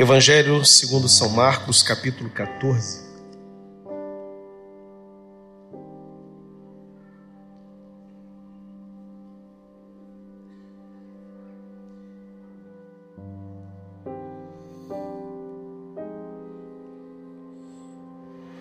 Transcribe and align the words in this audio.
Evangelho 0.00 0.64
segundo 0.64 1.06
São 1.10 1.28
Marcos, 1.28 1.82
capítulo 1.82 2.30
14. 2.30 3.02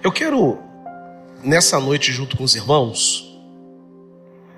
Eu 0.03 0.11
quero, 0.11 0.57
nessa 1.41 1.79
noite, 1.79 2.11
junto 2.11 2.35
com 2.35 2.43
os 2.43 2.53
irmãos, 2.53 3.41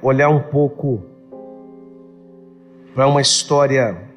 olhar 0.02 0.30
um 0.30 0.42
pouco 0.42 1.06
para 2.96 3.08
uma 3.08 3.22
história 3.22 4.10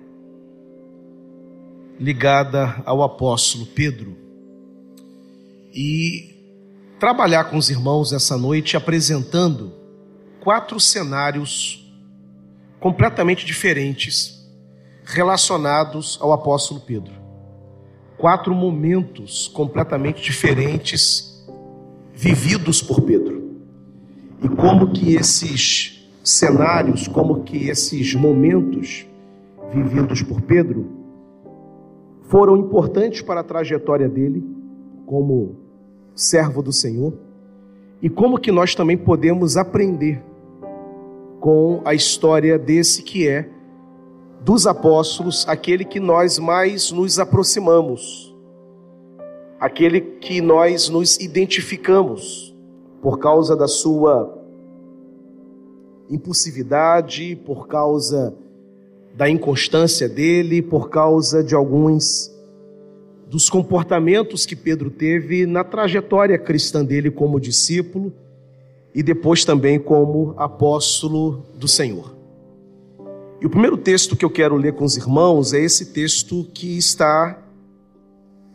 ligada 1.99 2.83
ao 2.85 3.03
apóstolo 3.03 3.67
Pedro 3.67 4.17
e 5.73 6.35
trabalhar 6.99 7.45
com 7.45 7.57
os 7.57 7.71
irmãos 7.71 8.13
essa 8.13 8.37
noite 8.37 8.77
apresentando 8.77 9.73
quatro 10.41 10.79
cenários 10.79 11.93
completamente 12.81 13.45
diferentes 13.47 14.47
relacionados 15.05 16.19
ao 16.21 16.33
apóstolo 16.33 16.81
Pedro. 16.81 17.13
Quatro 18.17 18.55
momentos 18.55 19.49
completamente 19.49 20.23
diferentes 20.23 21.45
vividos 22.15 22.81
por 22.81 23.01
Pedro. 23.03 23.43
E 24.43 24.49
como 24.49 24.93
que 24.93 25.15
esses 25.15 26.09
cenários, 26.23 27.09
como 27.09 27.43
que 27.43 27.69
esses 27.69 28.15
momentos 28.15 29.05
vividos 29.73 30.23
por 30.23 30.41
Pedro 30.43 31.04
foram 32.25 32.57
importantes 32.57 33.23
para 33.23 33.41
a 33.41 33.45
trajetória 33.45 34.09
dele 34.09 34.45
como 35.07 35.57
servo 36.15 36.63
do 36.63 36.73
Senhor 36.73 37.13
e 38.01 38.09
como 38.09 38.39
que 38.39 38.53
nós 38.53 38.75
também 38.75 38.97
podemos 38.97 39.57
aprender 39.57 40.23
com 41.41 41.83
a 41.85 41.95
história 41.95 42.59
desse 42.59 43.03
que 43.03 43.29
é 43.29 43.51
dos 44.41 44.67
apóstolos, 44.67 45.47
aquele 45.49 45.85
que 45.85 45.99
nós 45.99 46.39
mais 46.39 46.91
nos 46.91 47.19
aproximamos, 47.19 48.35
aquele 49.59 50.01
que 50.01 50.41
nós 50.41 50.89
nos 50.89 51.19
identificamos 51.19 52.55
por 53.01 53.19
causa 53.19 53.57
da 53.57 53.67
sua 53.67 54.39
impulsividade, 56.11 57.37
por 57.45 57.67
causa 57.67 58.35
da 59.15 59.29
inconstância 59.29 60.09
dele, 60.09 60.61
por 60.61 60.91
causa 60.91 61.43
de 61.43 61.55
alguns 61.55 62.33
dos 63.29 63.49
comportamentos 63.49 64.45
que 64.45 64.57
Pedro 64.57 64.91
teve 64.91 65.47
na 65.47 65.65
trajetória 65.65 66.39
cristã 66.39 66.85
dele 66.85 67.11
como 67.11 67.41
discípulo 67.41 68.13
e 68.95 69.03
depois 69.03 69.45
também 69.45 69.79
como 69.79 70.35
apóstolo 70.37 71.45
do 71.55 71.67
Senhor. 71.67 72.15
E 73.41 73.47
o 73.47 73.51
primeiro 73.51 73.77
texto 73.77 74.17
que 74.17 74.25
eu 74.25 74.31
quero 74.31 74.57
ler 74.57 74.73
com 74.75 74.85
os 74.85 74.97
irmãos 74.97 75.53
é 75.53 75.61
esse 75.61 75.87
texto 75.87 76.49
que 76.53 76.77
está 76.79 77.41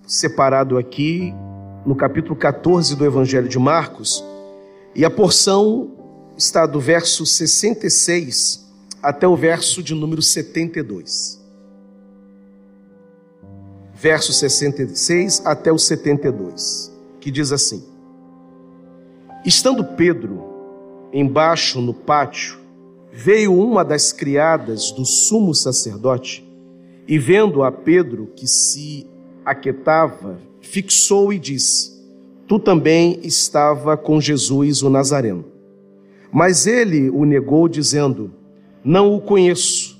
separado 0.05 0.77
aqui 0.77 1.33
no 1.85 1.95
capítulo 1.95 2.35
14 2.35 2.95
do 2.95 3.05
Evangelho 3.05 3.47
de 3.47 3.59
Marcos, 3.59 4.23
e 4.95 5.05
a 5.05 5.09
porção 5.09 5.91
está 6.37 6.65
do 6.65 6.79
verso 6.79 7.25
66 7.25 8.68
até 9.01 9.27
o 9.27 9.35
verso 9.35 9.81
de 9.81 9.93
número 9.93 10.21
72. 10.21 11.39
Verso 13.93 14.31
66 14.31 15.45
até 15.45 15.71
o 15.71 15.77
72, 15.77 16.91
que 17.19 17.29
diz 17.29 17.51
assim: 17.51 17.83
Estando 19.45 19.83
Pedro 19.83 20.43
embaixo 21.11 21.81
no 21.81 21.93
pátio, 21.93 22.59
veio 23.11 23.53
uma 23.53 23.83
das 23.83 24.13
criadas 24.13 24.91
do 24.91 25.05
sumo 25.05 25.53
sacerdote 25.53 26.47
e, 27.07 27.17
vendo 27.17 27.63
a 27.63 27.71
Pedro 27.71 28.31
que 28.35 28.47
se 28.47 29.05
aquietava, 29.43 30.39
fixou 30.61 31.33
e 31.33 31.39
disse: 31.39 31.99
Tu 32.47 32.59
também 32.59 33.19
estava 33.23 33.97
com 33.97 34.21
Jesus 34.21 34.81
o 34.81 34.89
Nazareno. 34.89 35.45
Mas 36.31 36.67
ele 36.67 37.09
o 37.09 37.25
negou, 37.25 37.67
dizendo: 37.67 38.31
não 38.83 39.13
o 39.13 39.21
conheço, 39.21 39.99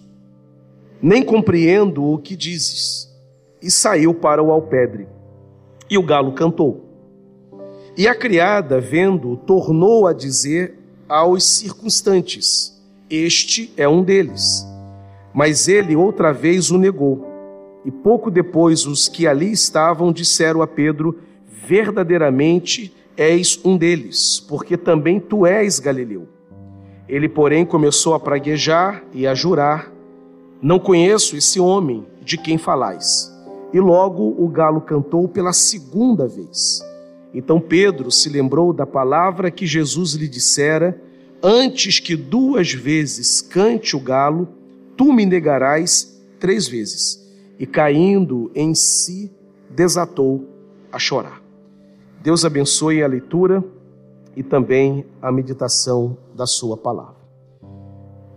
nem 1.01 1.23
compreendo 1.23 2.03
o 2.03 2.17
que 2.17 2.35
dizes. 2.35 3.09
E 3.61 3.69
saiu 3.69 4.13
para 4.13 4.41
o 4.41 4.51
alpedre. 4.51 5.07
E 5.89 5.97
o 5.97 6.03
galo 6.03 6.31
cantou. 6.33 6.85
E 7.97 8.07
a 8.07 8.15
criada, 8.15 8.79
vendo, 8.79 9.35
tornou 9.35 10.07
a 10.07 10.13
dizer 10.13 10.79
aos 11.07 11.43
circunstantes: 11.43 12.81
Este 13.09 13.73
é 13.75 13.87
um 13.87 14.03
deles. 14.03 14.65
Mas 15.33 15.67
ele 15.67 15.95
outra 15.95 16.31
vez 16.31 16.71
o 16.71 16.77
negou. 16.77 17.27
E 17.83 17.91
pouco 17.91 18.31
depois 18.31 18.85
os 18.85 19.07
que 19.07 19.27
ali 19.27 19.51
estavam 19.51 20.13
disseram 20.13 20.61
a 20.61 20.67
Pedro: 20.67 21.19
Verdadeiramente 21.67 22.95
és 23.17 23.59
um 23.65 23.75
deles, 23.75 24.39
porque 24.39 24.77
também 24.77 25.19
tu 25.19 25.45
és 25.45 25.79
Galileu. 25.79 26.38
Ele, 27.09 27.27
porém, 27.27 27.65
começou 27.65 28.13
a 28.13 28.19
praguejar 28.19 29.03
e 29.11 29.25
a 29.25 29.33
jurar: 29.33 29.91
Não 30.61 30.77
conheço 30.77 31.35
esse 31.35 31.59
homem 31.59 32.05
de 32.21 32.37
quem 32.37 32.57
falais. 32.57 33.35
E 33.73 33.79
logo 33.79 34.35
o 34.37 34.47
galo 34.47 34.79
cantou 34.79 35.27
pela 35.27 35.51
segunda 35.51 36.27
vez. 36.27 36.81
Então 37.33 37.59
Pedro 37.59 38.11
se 38.11 38.29
lembrou 38.29 38.71
da 38.71 38.85
palavra 38.85 39.49
que 39.49 39.65
Jesus 39.65 40.13
lhe 40.13 40.27
dissera: 40.27 41.01
Antes 41.41 41.99
que 41.99 42.15
duas 42.15 42.71
vezes 42.71 43.41
cante 43.41 43.95
o 43.95 43.99
galo, 43.99 44.47
tu 44.95 45.11
me 45.11 45.25
negarás 45.25 46.21
três 46.39 46.67
vezes. 46.67 47.27
E 47.57 47.65
caindo 47.65 48.51
em 48.53 48.75
si, 48.75 49.31
desatou 49.69 50.47
a 50.91 50.99
chorar. 50.99 51.41
Deus 52.21 52.45
abençoe 52.45 53.01
a 53.01 53.07
leitura 53.07 53.63
e 54.39 54.43
também 54.43 55.05
a 55.21 55.33
meditação 55.33 56.17
da 56.33 56.47
Sua 56.47 56.77
palavra. 56.77 57.17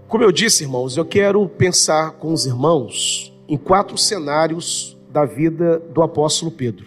Como 0.09 0.25
eu 0.25 0.33
disse, 0.33 0.65
irmãos, 0.65 0.97
eu 0.97 1.05
quero 1.05 1.49
pensar 1.49 2.15
com 2.15 2.33
os 2.33 2.45
irmãos 2.45 3.33
em 3.49 3.57
quatro 3.57 3.97
cenários 3.97 4.99
da 5.13 5.25
vida 5.25 5.79
do 5.79 6.03
apóstolo 6.03 6.51
Pedro. 6.51 6.87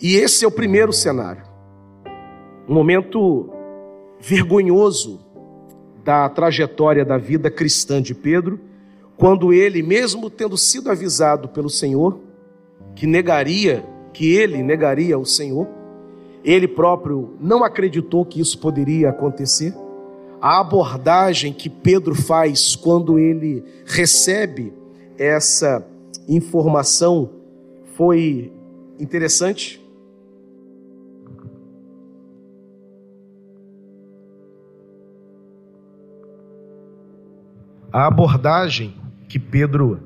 E 0.00 0.16
esse 0.16 0.42
é 0.42 0.48
o 0.48 0.50
primeiro 0.50 0.90
cenário. 0.90 1.42
Um 2.66 2.72
momento 2.72 3.50
vergonhoso 4.18 5.20
da 6.02 6.30
trajetória 6.30 7.04
da 7.04 7.18
vida 7.18 7.50
cristã 7.50 8.00
de 8.00 8.14
Pedro, 8.14 8.58
quando 9.18 9.52
ele, 9.52 9.82
mesmo 9.82 10.30
tendo 10.30 10.56
sido 10.56 10.90
avisado 10.90 11.46
pelo 11.46 11.68
Senhor, 11.68 12.20
que 12.96 13.06
negaria, 13.06 13.84
que 14.14 14.34
ele 14.34 14.62
negaria 14.62 15.18
o 15.18 15.26
Senhor, 15.26 15.68
ele 16.44 16.68
próprio 16.68 17.34
não 17.40 17.62
acreditou 17.64 18.24
que 18.24 18.40
isso 18.40 18.58
poderia 18.58 19.10
acontecer. 19.10 19.74
A 20.40 20.60
abordagem 20.60 21.52
que 21.52 21.68
Pedro 21.68 22.14
faz 22.14 22.74
quando 22.74 23.18
ele 23.18 23.62
recebe 23.84 24.72
essa 25.18 25.86
informação 26.28 27.30
foi 27.94 28.52
interessante. 28.98 29.80
a 37.92 38.06
abordagem 38.06 38.94
que 39.28 39.38
Pedro 39.38 40.00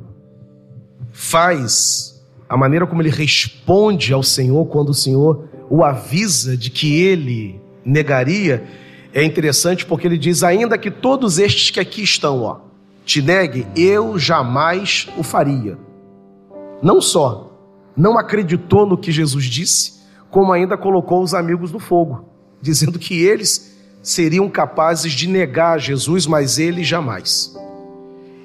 faz, 1.13 2.25
a 2.49 2.57
maneira 2.57 2.87
como 2.87 3.03
ele 3.03 3.11
responde 3.11 4.13
ao 4.13 4.23
Senhor 4.23 4.67
quando 4.67 4.91
o 4.91 4.95
Senhor 4.95 5.49
o 5.71 5.83
avisa 5.83 6.57
de 6.57 6.71
que 6.71 7.01
ele 7.03 7.61
negaria, 7.85 8.65
é 9.13 9.23
interessante 9.23 9.87
porque 9.87 10.07
ele 10.07 10.19
diz: 10.19 10.43
ainda 10.43 10.77
que 10.77 10.91
todos 10.91 11.39
estes 11.39 11.71
que 11.71 11.81
aqui 11.81 12.03
estão, 12.03 12.43
ó, 12.43 12.61
te 13.05 13.21
neguem, 13.23 13.67
eu 13.77 14.19
jamais 14.19 15.09
o 15.17 15.23
faria. 15.23 15.79
Não 16.83 17.01
só 17.01 17.51
não 17.97 18.19
acreditou 18.19 18.87
no 18.87 18.99
que 18.99 19.13
Jesus 19.13 19.45
disse, 19.45 20.01
como 20.31 20.53
ainda 20.53 20.77
colocou 20.77 21.23
os 21.23 21.33
amigos 21.33 21.71
no 21.71 21.79
fogo, 21.79 22.29
dizendo 22.61 22.99
que 22.99 23.23
eles 23.23 23.73
seriam 24.03 24.49
capazes 24.51 25.13
de 25.13 25.29
negar 25.29 25.79
Jesus, 25.79 26.27
mas 26.27 26.59
ele 26.59 26.83
jamais. 26.83 27.55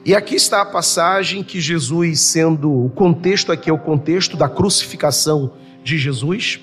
E 0.05 0.15
aqui 0.15 0.35
está 0.35 0.61
a 0.61 0.65
passagem 0.65 1.43
que 1.43 1.59
Jesus, 1.59 2.21
sendo 2.21 2.85
o 2.85 2.89
contexto 2.89 3.51
aqui 3.51 3.69
é 3.69 3.73
o 3.73 3.79
contexto 3.79 4.37
da 4.37 4.47
crucificação 4.47 5.51
de 5.83 5.97
Jesus, 5.97 6.59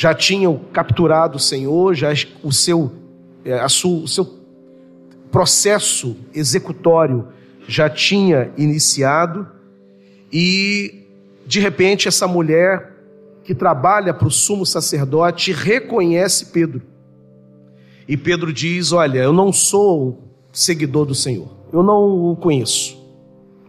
já 0.00 0.14
tinham 0.14 0.56
capturado 0.72 1.36
o 1.36 1.40
Senhor, 1.40 1.94
já 1.94 2.08
o 2.42 2.52
seu, 2.52 2.90
é, 3.44 3.58
a 3.58 3.66
o 3.66 4.08
seu 4.08 4.40
processo 5.30 6.16
executório 6.32 7.28
já 7.68 7.90
tinha 7.90 8.50
iniciado, 8.56 9.46
e 10.32 11.04
de 11.44 11.60
repente 11.60 12.08
essa 12.08 12.26
mulher 12.26 12.94
que 13.44 13.54
trabalha 13.54 14.14
para 14.14 14.28
o 14.28 14.30
sumo 14.30 14.64
sacerdote 14.64 15.52
reconhece 15.52 16.46
Pedro. 16.46 16.82
E 18.08 18.16
Pedro 18.16 18.52
diz: 18.52 18.92
Olha, 18.92 19.18
eu 19.18 19.32
não 19.32 19.52
sou 19.52 20.24
seguidor 20.52 21.04
do 21.04 21.14
Senhor 21.14 21.60
eu 21.72 21.82
não 21.82 22.30
o 22.30 22.36
conheço. 22.36 22.98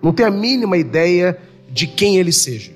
Não 0.02 0.12
tenho 0.12 0.30
a 0.30 0.32
mínima 0.32 0.78
ideia 0.78 1.40
de 1.70 1.88
quem 1.88 2.18
ele 2.18 2.32
seja. 2.32 2.72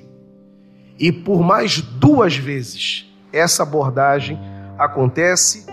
E 0.98 1.10
por 1.12 1.42
mais 1.42 1.80
duas 1.80 2.36
vezes 2.36 3.05
essa 3.36 3.62
abordagem 3.62 4.38
acontece, 4.78 5.66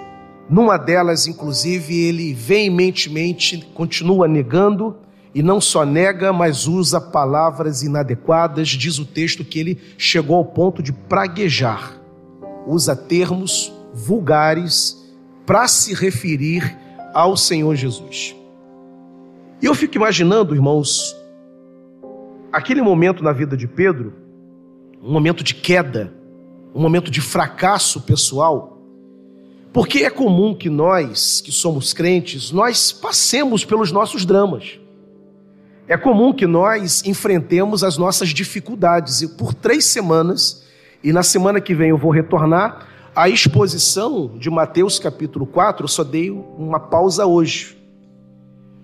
numa 0.49 0.77
delas, 0.77 1.25
inclusive, 1.27 1.97
ele 1.97 2.33
veementemente 2.33 3.65
continua 3.73 4.27
negando, 4.27 4.97
e 5.33 5.41
não 5.41 5.59
só 5.59 5.83
nega, 5.83 6.31
mas 6.31 6.67
usa 6.67 7.01
palavras 7.01 7.81
inadequadas, 7.81 8.67
diz 8.67 8.99
o 8.99 9.05
texto 9.05 9.43
que 9.43 9.59
ele 9.59 9.79
chegou 9.97 10.35
ao 10.35 10.45
ponto 10.45 10.83
de 10.83 10.93
praguejar, 10.93 11.99
usa 12.67 12.95
termos 12.95 13.73
vulgares 13.93 15.01
para 15.45 15.67
se 15.67 15.93
referir 15.93 16.77
ao 17.13 17.35
Senhor 17.35 17.75
Jesus. 17.75 18.35
E 19.61 19.65
eu 19.65 19.73
fico 19.73 19.95
imaginando, 19.95 20.53
irmãos, 20.53 21.15
aquele 22.51 22.81
momento 22.81 23.23
na 23.23 23.31
vida 23.31 23.57
de 23.57 23.67
Pedro, 23.67 24.13
um 25.01 25.11
momento 25.11 25.43
de 25.43 25.55
queda, 25.55 26.13
um 26.73 26.81
momento 26.81 27.11
de 27.11 27.21
fracasso 27.21 28.01
pessoal, 28.01 28.77
porque 29.71 29.99
é 29.99 30.09
comum 30.09 30.53
que 30.53 30.69
nós, 30.69 31.41
que 31.41 31.51
somos 31.51 31.93
crentes, 31.93 32.51
nós 32.51 32.91
passemos 32.91 33.65
pelos 33.65 33.91
nossos 33.91 34.25
dramas. 34.25 34.79
É 35.87 35.97
comum 35.97 36.31
que 36.31 36.45
nós 36.45 37.03
enfrentemos 37.05 37.83
as 37.83 37.97
nossas 37.97 38.29
dificuldades. 38.29 39.21
E 39.21 39.27
por 39.29 39.53
três 39.53 39.85
semanas, 39.85 40.63
e 41.03 41.11
na 41.11 41.23
semana 41.23 41.59
que 41.59 41.73
vem 41.73 41.89
eu 41.89 41.97
vou 41.97 42.11
retornar, 42.11 42.87
a 43.15 43.27
exposição 43.27 44.37
de 44.37 44.49
Mateus 44.49 44.97
capítulo 44.97 45.45
4, 45.45 45.83
eu 45.83 45.87
só 45.87 46.03
dei 46.03 46.31
uma 46.31 46.79
pausa 46.79 47.25
hoje 47.25 47.77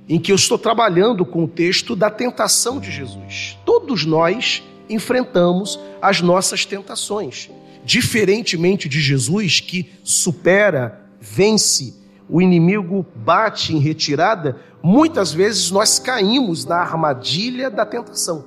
em 0.08 0.19
que 0.19 0.31
eu 0.31 0.36
estou 0.36 0.58
trabalhando 0.58 1.24
com 1.24 1.43
o 1.43 1.48
texto 1.48 1.96
da 1.96 2.10
tentação 2.10 2.79
de 2.79 2.91
Jesus. 2.91 3.58
Todos 3.63 4.05
nós 4.05 4.63
enfrentamos 4.89 5.79
as 6.01 6.19
nossas 6.19 6.65
tentações. 6.65 7.50
Diferentemente 7.89 8.88
de 8.88 9.01
Jesus, 9.01 9.62
que 9.62 9.89
supera, 10.03 11.10
vence, 11.19 11.96
o 12.29 12.39
inimigo 12.39 13.03
bate 13.15 13.75
em 13.75 13.79
retirada, 13.79 14.58
muitas 14.84 15.34
vezes 15.34 15.72
nós 15.72 15.98
caímos 15.98 16.65
na 16.65 16.75
armadilha 16.75 17.67
da 17.67 17.84
tentação. 17.88 18.46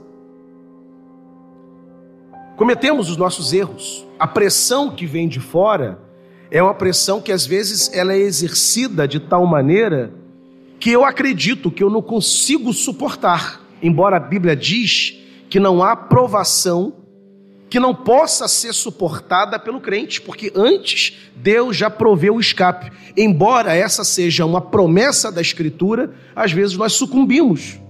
Cometemos 2.56 3.10
os 3.10 3.16
nossos 3.16 3.52
erros. 3.52 4.06
A 4.16 4.28
pressão 4.28 4.92
que 4.92 5.06
vem 5.06 5.26
de 5.26 5.40
fora 5.40 5.98
é 6.48 6.62
uma 6.62 6.72
pressão 6.72 7.20
que 7.20 7.32
às 7.32 7.44
vezes 7.44 7.92
ela 7.92 8.12
é 8.12 8.18
exercida 8.18 9.08
de 9.08 9.18
tal 9.18 9.44
maneira 9.44 10.14
que 10.78 10.92
eu 10.92 11.04
acredito 11.04 11.68
que 11.68 11.82
eu 11.82 11.90
não 11.90 12.00
consigo 12.00 12.72
suportar, 12.72 13.60
embora 13.82 14.18
a 14.18 14.20
Bíblia 14.20 14.54
diz 14.54 15.18
que 15.50 15.58
não 15.58 15.82
há 15.82 15.96
provação 15.96 17.01
que 17.72 17.80
não 17.80 17.94
possa 17.94 18.46
ser 18.48 18.74
suportada 18.74 19.58
pelo 19.58 19.80
crente, 19.80 20.20
porque 20.20 20.52
antes 20.54 21.30
Deus 21.34 21.74
já 21.74 21.88
proveu 21.88 22.34
o 22.34 22.40
escape. 22.40 22.92
Embora 23.16 23.74
essa 23.74 24.04
seja 24.04 24.44
uma 24.44 24.60
promessa 24.60 25.32
da 25.32 25.40
Escritura, 25.40 26.12
às 26.36 26.52
vezes 26.52 26.76
nós 26.76 26.92
sucumbimos 26.92 27.80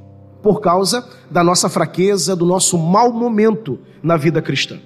por 0.41 0.61
causa 0.61 1.05
da 1.29 1.43
nossa 1.43 1.69
fraqueza, 1.69 2.37
do 2.37 2.47
nosso 2.47 2.79
mau 2.79 3.13
momento 3.13 3.77
na 4.01 4.17
vida 4.17 4.41
cristã. 4.41 4.79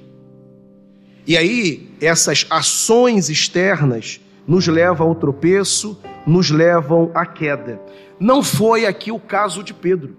E 1.27 1.37
aí, 1.37 1.91
essas 2.01 2.47
ações 2.49 3.29
externas 3.29 4.19
nos 4.49 4.67
levam 4.67 5.09
ao 5.09 5.15
tropeço, 5.15 6.01
nos 6.27 6.51
levam 6.51 7.11
à 7.15 7.27
queda. 7.27 7.79
Não 8.19 8.43
foi 8.43 8.87
aqui 8.87 9.13
o 9.13 9.21
caso 9.21 9.63
de 9.63 9.75
Pedro. 9.75 10.17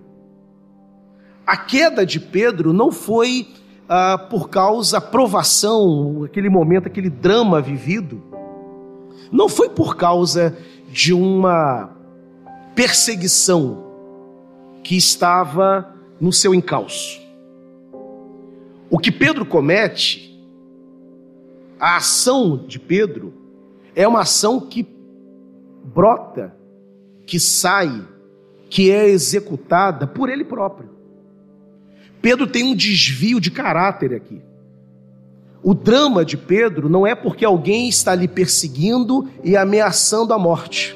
A 1.47 1.57
queda 1.57 2.05
de 2.05 2.19
Pedro 2.19 2.71
não 2.71 2.91
foi 2.91 3.47
ah, 3.87 4.17
por 4.17 4.49
causa 4.49 4.99
da 4.99 5.01
provação, 5.01 6.23
aquele 6.23 6.49
momento, 6.49 6.87
aquele 6.87 7.09
drama 7.09 7.61
vivido. 7.61 8.21
Não 9.31 9.47
foi 9.47 9.69
por 9.69 9.95
causa 9.95 10.57
de 10.89 11.13
uma 11.13 11.89
perseguição 12.75 13.85
que 14.83 14.95
estava 14.95 15.93
no 16.19 16.31
seu 16.31 16.53
encalço. 16.53 17.21
O 18.89 18.97
que 18.97 19.11
Pedro 19.11 19.45
comete 19.45 20.25
A 21.79 21.97
ação 21.97 22.57
de 22.57 22.79
Pedro 22.79 23.33
é 23.95 24.07
uma 24.07 24.21
ação 24.21 24.59
que 24.59 24.87
brota, 25.83 26.55
que 27.25 27.39
sai, 27.39 28.07
que 28.69 28.91
é 28.91 29.07
executada 29.07 30.07
por 30.07 30.29
ele 30.29 30.43
próprio. 30.43 30.96
Pedro 32.27 32.45
tem 32.45 32.65
um 32.65 32.75
desvio 32.75 33.39
de 33.39 33.49
caráter 33.49 34.13
aqui. 34.13 34.41
O 35.63 35.73
drama 35.73 36.25
de 36.25 36.35
Pedro 36.35 36.89
não 36.89 37.07
é 37.07 37.15
porque 37.15 37.45
alguém 37.45 37.87
está 37.87 38.13
lhe 38.13 38.27
perseguindo 38.27 39.29
e 39.45 39.55
ameaçando 39.55 40.33
a 40.33 40.37
morte, 40.37 40.93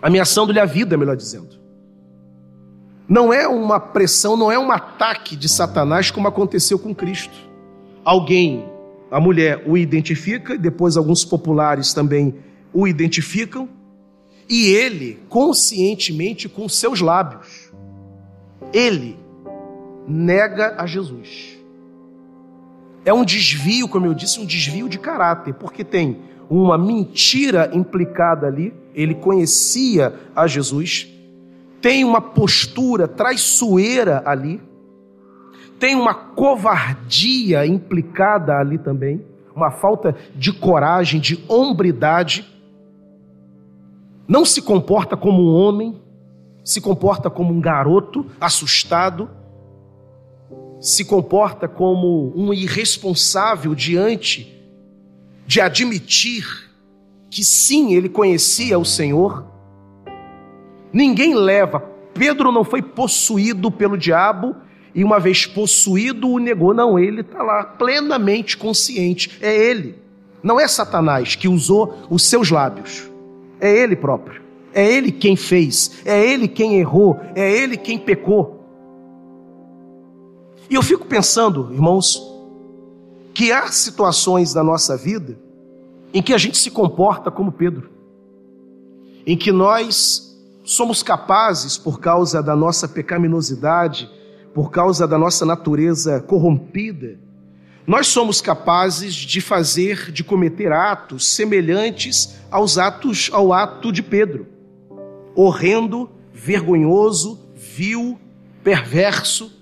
ameaçando-lhe 0.00 0.58
a 0.58 0.64
vida, 0.64 0.96
melhor 0.96 1.16
dizendo. 1.16 1.60
Não 3.06 3.30
é 3.30 3.46
uma 3.46 3.78
pressão, 3.78 4.34
não 4.34 4.50
é 4.50 4.58
um 4.58 4.72
ataque 4.72 5.36
de 5.36 5.50
Satanás 5.50 6.10
como 6.10 6.26
aconteceu 6.26 6.78
com 6.78 6.94
Cristo. 6.94 7.36
Alguém, 8.02 8.64
a 9.10 9.20
mulher, 9.20 9.62
o 9.66 9.76
identifica, 9.76 10.54
e 10.54 10.58
depois 10.58 10.96
alguns 10.96 11.26
populares 11.26 11.92
também 11.92 12.34
o 12.72 12.88
identificam, 12.88 13.68
e 14.48 14.70
ele, 14.70 15.20
conscientemente, 15.28 16.48
com 16.48 16.66
seus 16.70 17.02
lábios, 17.02 17.70
ele 18.72 19.20
nega 20.06 20.74
a 20.78 20.86
Jesus. 20.86 21.58
É 23.04 23.12
um 23.12 23.24
desvio, 23.24 23.88
como 23.88 24.06
eu 24.06 24.14
disse, 24.14 24.40
um 24.40 24.46
desvio 24.46 24.88
de 24.88 24.98
caráter, 24.98 25.54
porque 25.54 25.82
tem 25.82 26.20
uma 26.48 26.78
mentira 26.78 27.70
implicada 27.72 28.46
ali, 28.46 28.74
ele 28.94 29.14
conhecia 29.14 30.14
a 30.36 30.46
Jesus, 30.46 31.08
tem 31.80 32.04
uma 32.04 32.20
postura 32.20 33.08
traiçoeira 33.08 34.22
ali, 34.24 34.60
tem 35.78 35.96
uma 35.96 36.14
covardia 36.14 37.66
implicada 37.66 38.56
ali 38.56 38.78
também, 38.78 39.24
uma 39.54 39.70
falta 39.70 40.14
de 40.34 40.52
coragem, 40.52 41.20
de 41.20 41.42
hombridade. 41.48 42.48
Não 44.28 44.44
se 44.44 44.62
comporta 44.62 45.16
como 45.16 45.42
um 45.42 45.52
homem, 45.52 46.00
se 46.64 46.80
comporta 46.80 47.28
como 47.28 47.52
um 47.52 47.60
garoto 47.60 48.26
assustado, 48.40 49.28
se 50.82 51.04
comporta 51.04 51.68
como 51.68 52.32
um 52.34 52.52
irresponsável 52.52 53.72
diante 53.72 54.52
de 55.46 55.60
admitir 55.60 56.44
que 57.30 57.44
sim, 57.44 57.94
ele 57.94 58.08
conhecia 58.08 58.76
o 58.78 58.84
Senhor. 58.84 59.46
Ninguém 60.92 61.34
leva. 61.34 61.80
Pedro 62.12 62.50
não 62.50 62.64
foi 62.64 62.82
possuído 62.82 63.70
pelo 63.70 63.96
diabo 63.96 64.56
e, 64.92 65.04
uma 65.04 65.20
vez 65.20 65.46
possuído, 65.46 66.28
o 66.28 66.38
negou. 66.38 66.74
Não, 66.74 66.98
ele 66.98 67.20
está 67.20 67.42
lá 67.42 67.64
plenamente 67.64 68.56
consciente. 68.56 69.38
É 69.40 69.56
ele. 69.56 69.94
Não 70.42 70.60
é 70.60 70.66
Satanás 70.66 71.36
que 71.36 71.46
usou 71.46 72.06
os 72.10 72.24
seus 72.24 72.50
lábios. 72.50 73.08
É 73.60 73.72
ele 73.72 73.94
próprio. 73.94 74.42
É 74.74 74.84
ele 74.84 75.12
quem 75.12 75.36
fez. 75.36 76.02
É 76.04 76.26
ele 76.26 76.48
quem 76.48 76.74
errou. 76.80 77.20
É 77.36 77.50
ele 77.50 77.76
quem 77.76 77.98
pecou. 77.98 78.61
E 80.72 80.74
eu 80.74 80.82
fico 80.82 81.04
pensando, 81.04 81.68
irmãos, 81.70 82.18
que 83.34 83.52
há 83.52 83.70
situações 83.70 84.54
na 84.54 84.64
nossa 84.64 84.96
vida 84.96 85.38
em 86.14 86.22
que 86.22 86.32
a 86.32 86.38
gente 86.38 86.56
se 86.56 86.70
comporta 86.70 87.30
como 87.30 87.52
Pedro, 87.52 87.90
em 89.26 89.36
que 89.36 89.52
nós 89.52 90.34
somos 90.64 91.02
capazes, 91.02 91.76
por 91.76 92.00
causa 92.00 92.42
da 92.42 92.56
nossa 92.56 92.88
pecaminosidade, 92.88 94.10
por 94.54 94.70
causa 94.70 95.06
da 95.06 95.18
nossa 95.18 95.44
natureza 95.44 96.22
corrompida, 96.22 97.18
nós 97.86 98.06
somos 98.06 98.40
capazes 98.40 99.12
de 99.12 99.42
fazer, 99.42 100.10
de 100.10 100.24
cometer 100.24 100.72
atos 100.72 101.28
semelhantes 101.28 102.38
aos 102.50 102.78
atos, 102.78 103.28
ao 103.30 103.52
ato 103.52 103.92
de 103.92 104.02
Pedro. 104.02 104.46
Horrendo, 105.34 106.08
vergonhoso, 106.32 107.38
vil, 107.54 108.18
perverso, 108.64 109.60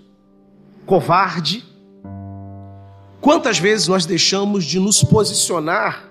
covarde. 0.87 1.65
Quantas 3.21 3.59
vezes 3.59 3.87
nós 3.89 4.07
deixamos 4.07 4.65
de 4.65 4.79
nos 4.79 5.03
posicionar 5.03 6.11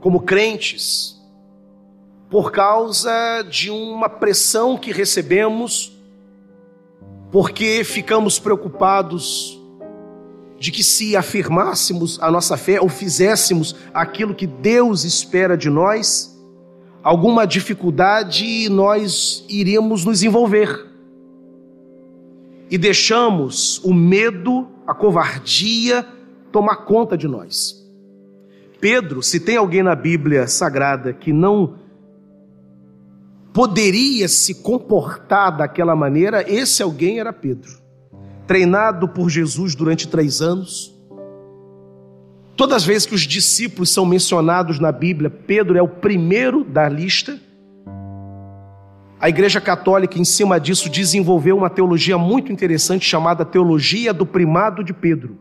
como 0.00 0.20
crentes 0.20 1.14
por 2.28 2.50
causa 2.50 3.42
de 3.48 3.70
uma 3.70 4.08
pressão 4.08 4.76
que 4.76 4.92
recebemos, 4.92 5.92
porque 7.30 7.84
ficamos 7.84 8.38
preocupados 8.38 9.60
de 10.58 10.72
que 10.72 10.82
se 10.82 11.16
afirmássemos 11.16 12.18
a 12.20 12.30
nossa 12.30 12.56
fé 12.56 12.80
ou 12.80 12.88
fizéssemos 12.88 13.76
aquilo 13.92 14.34
que 14.34 14.46
Deus 14.46 15.04
espera 15.04 15.56
de 15.56 15.70
nós, 15.70 16.36
alguma 17.02 17.46
dificuldade 17.46 18.68
nós 18.68 19.44
iríamos 19.48 20.04
nos 20.04 20.22
envolver 20.22 20.93
e 22.74 22.78
deixamos 22.78 23.78
o 23.84 23.94
medo, 23.94 24.66
a 24.84 24.92
covardia 24.92 26.04
tomar 26.50 26.78
conta 26.78 27.16
de 27.16 27.28
nós. 27.28 27.72
Pedro, 28.80 29.22
se 29.22 29.38
tem 29.38 29.56
alguém 29.56 29.80
na 29.80 29.94
Bíblia 29.94 30.48
Sagrada 30.48 31.12
que 31.12 31.32
não 31.32 31.76
poderia 33.52 34.26
se 34.26 34.56
comportar 34.56 35.56
daquela 35.56 35.94
maneira, 35.94 36.44
esse 36.50 36.82
alguém 36.82 37.20
era 37.20 37.32
Pedro. 37.32 37.70
Treinado 38.44 39.06
por 39.06 39.30
Jesus 39.30 39.76
durante 39.76 40.08
três 40.08 40.42
anos. 40.42 40.92
Todas 42.56 42.78
as 42.78 42.84
vezes 42.84 43.06
que 43.06 43.14
os 43.14 43.22
discípulos 43.22 43.90
são 43.90 44.04
mencionados 44.04 44.80
na 44.80 44.90
Bíblia, 44.90 45.30
Pedro 45.30 45.78
é 45.78 45.82
o 45.82 45.86
primeiro 45.86 46.64
da 46.64 46.88
lista. 46.88 47.38
A 49.24 49.30
Igreja 49.30 49.58
Católica, 49.58 50.18
em 50.18 50.24
cima 50.24 50.60
disso, 50.60 50.90
desenvolveu 50.90 51.56
uma 51.56 51.70
teologia 51.70 52.18
muito 52.18 52.52
interessante 52.52 53.06
chamada 53.06 53.42
Teologia 53.42 54.12
do 54.12 54.26
Primado 54.26 54.84
de 54.84 54.92
Pedro. 54.92 55.38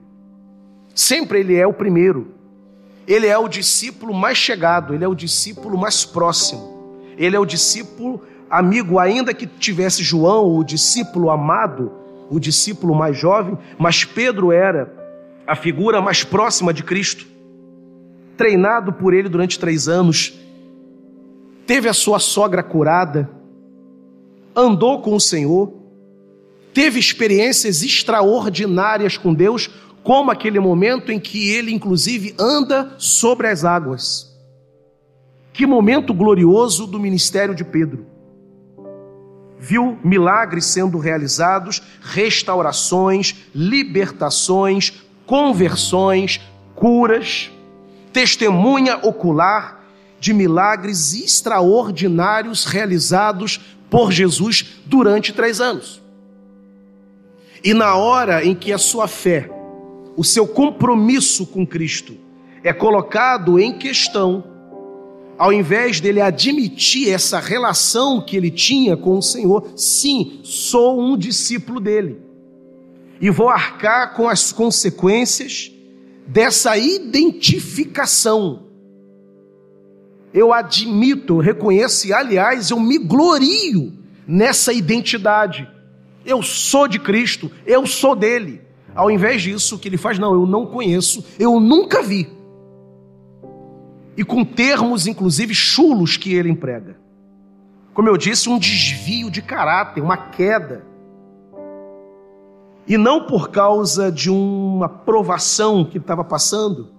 Sempre 0.95 1.41
ele 1.41 1.57
é 1.57 1.67
o 1.67 1.73
primeiro. 1.73 2.29
Ele 3.05 3.27
é 3.27 3.37
o 3.37 3.49
discípulo 3.49 4.13
mais 4.13 4.37
chegado, 4.37 4.93
ele 4.93 5.03
é 5.03 5.07
o 5.09 5.13
discípulo 5.13 5.77
mais 5.77 6.05
próximo. 6.05 6.95
Ele 7.17 7.35
é 7.35 7.39
o 7.41 7.45
discípulo 7.45 8.21
amigo, 8.49 8.99
ainda 8.99 9.33
que 9.33 9.45
tivesse 9.45 10.01
João, 10.01 10.55
o 10.55 10.63
discípulo 10.63 11.29
amado, 11.29 11.91
o 12.29 12.39
discípulo 12.39 12.95
mais 12.95 13.17
jovem, 13.17 13.57
mas 13.77 14.05
Pedro 14.05 14.53
era 14.53 14.93
a 15.45 15.57
figura 15.57 16.01
mais 16.01 16.23
próxima 16.23 16.73
de 16.73 16.83
Cristo. 16.83 17.27
Treinado 18.37 18.93
por 18.93 19.13
ele 19.13 19.27
durante 19.27 19.59
três 19.59 19.89
anos, 19.89 20.39
teve 21.67 21.89
a 21.89 21.93
sua 21.93 22.17
sogra 22.17 22.63
curada 22.63 23.42
andou 24.55 25.01
com 25.01 25.15
o 25.15 25.19
Senhor, 25.19 25.73
teve 26.73 26.99
experiências 26.99 27.81
extraordinárias 27.83 29.17
com 29.17 29.33
Deus, 29.33 29.69
como 30.03 30.31
aquele 30.31 30.59
momento 30.59 31.11
em 31.11 31.19
que 31.19 31.49
ele, 31.51 31.73
inclusive, 31.73 32.35
anda 32.37 32.93
sobre 32.97 33.47
as 33.47 33.63
águas. 33.63 34.33
Que 35.53 35.65
momento 35.65 36.13
glorioso 36.13 36.87
do 36.87 36.99
ministério 36.99 37.53
de 37.53 37.63
Pedro. 37.63 38.07
Viu 39.59 39.97
milagres 40.03 40.65
sendo 40.65 40.97
realizados, 40.97 41.81
restaurações, 42.01 43.35
libertações, 43.55 45.03
conversões, 45.25 46.41
curas, 46.75 47.49
testemunha 48.11 48.97
ocular 48.97 49.83
de 50.19 50.33
milagres 50.33 51.13
extraordinários 51.13 52.65
realizados 52.65 53.59
por 53.93 54.11
Jesus 54.11 54.65
durante 54.87 55.31
três 55.31 55.61
anos. 55.61 56.01
E 57.63 57.75
na 57.75 57.95
hora 57.95 58.43
em 58.43 58.55
que 58.55 58.73
a 58.73 58.79
sua 58.79 59.07
fé, 59.07 59.47
o 60.17 60.23
seu 60.23 60.47
compromisso 60.47 61.45
com 61.45 61.63
Cristo 61.63 62.17
é 62.63 62.73
colocado 62.73 63.59
em 63.59 63.77
questão, 63.77 64.43
ao 65.37 65.53
invés 65.53 66.01
dele 66.01 66.21
admitir 66.21 67.13
essa 67.13 67.39
relação 67.39 68.19
que 68.19 68.35
ele 68.35 68.49
tinha 68.49 68.97
com 68.97 69.15
o 69.15 69.21
Senhor, 69.21 69.73
sim, 69.75 70.39
sou 70.43 70.99
um 70.99 71.15
discípulo 71.15 71.79
dele. 71.79 72.19
E 73.21 73.29
vou 73.29 73.47
arcar 73.47 74.15
com 74.15 74.27
as 74.27 74.51
consequências 74.51 75.71
dessa 76.25 76.75
identificação 76.75 78.63
eu 80.33 80.51
admito, 80.51 81.37
reconheço 81.37 82.07
e, 82.07 82.13
aliás, 82.13 82.71
eu 82.71 82.79
me 82.79 82.97
glorio 82.97 83.93
nessa 84.27 84.73
identidade. 84.73 85.69
Eu 86.25 86.41
sou 86.41 86.87
de 86.87 86.97
Cristo, 86.97 87.51
eu 87.65 87.85
sou 87.85 88.15
dele. 88.15 88.61
Ao 88.95 89.11
invés 89.11 89.41
disso, 89.41 89.75
o 89.75 89.79
que 89.79 89.87
ele 89.87 89.97
faz, 89.97 90.17
não, 90.17 90.33
eu 90.33 90.47
não 90.47 90.65
conheço, 90.65 91.23
eu 91.37 91.59
nunca 91.59 92.01
vi. 92.01 92.27
E 94.17 94.23
com 94.23 94.43
termos, 94.43 95.05
inclusive, 95.05 95.53
chulos 95.53 96.17
que 96.17 96.33
ele 96.33 96.49
emprega. 96.49 96.97
Como 97.93 98.09
eu 98.09 98.17
disse, 98.17 98.49
um 98.49 98.57
desvio 98.57 99.29
de 99.29 99.41
caráter, 99.41 100.01
uma 100.01 100.17
queda. 100.17 100.83
E 102.87 102.97
não 102.97 103.25
por 103.27 103.49
causa 103.49 104.11
de 104.11 104.29
uma 104.29 104.89
provação 104.89 105.85
que 105.85 105.97
estava 105.97 106.23
passando, 106.23 106.89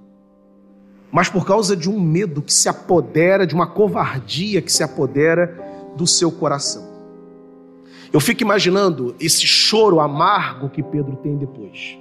mas 1.14 1.28
por 1.28 1.47
causa 1.47 1.76
de 1.76 1.88
um 1.88 2.00
medo 2.00 2.42
que 2.42 2.52
se 2.52 2.68
apodera, 2.68 3.47
de 3.47 3.54
uma 3.54 3.68
covardia 3.68 4.61
que 4.61 4.73
se 4.73 4.83
apodera 4.83 5.56
do 5.97 6.09
seu 6.09 6.33
coração. 6.33 6.83
Eu 8.12 8.18
fico 8.18 8.42
imaginando 8.42 9.14
esse 9.21 9.47
choro 9.47 10.00
amargo 10.00 10.68
que 10.68 10.83
Pedro 10.83 11.14
tem 11.14 11.37
depois. 11.37 11.97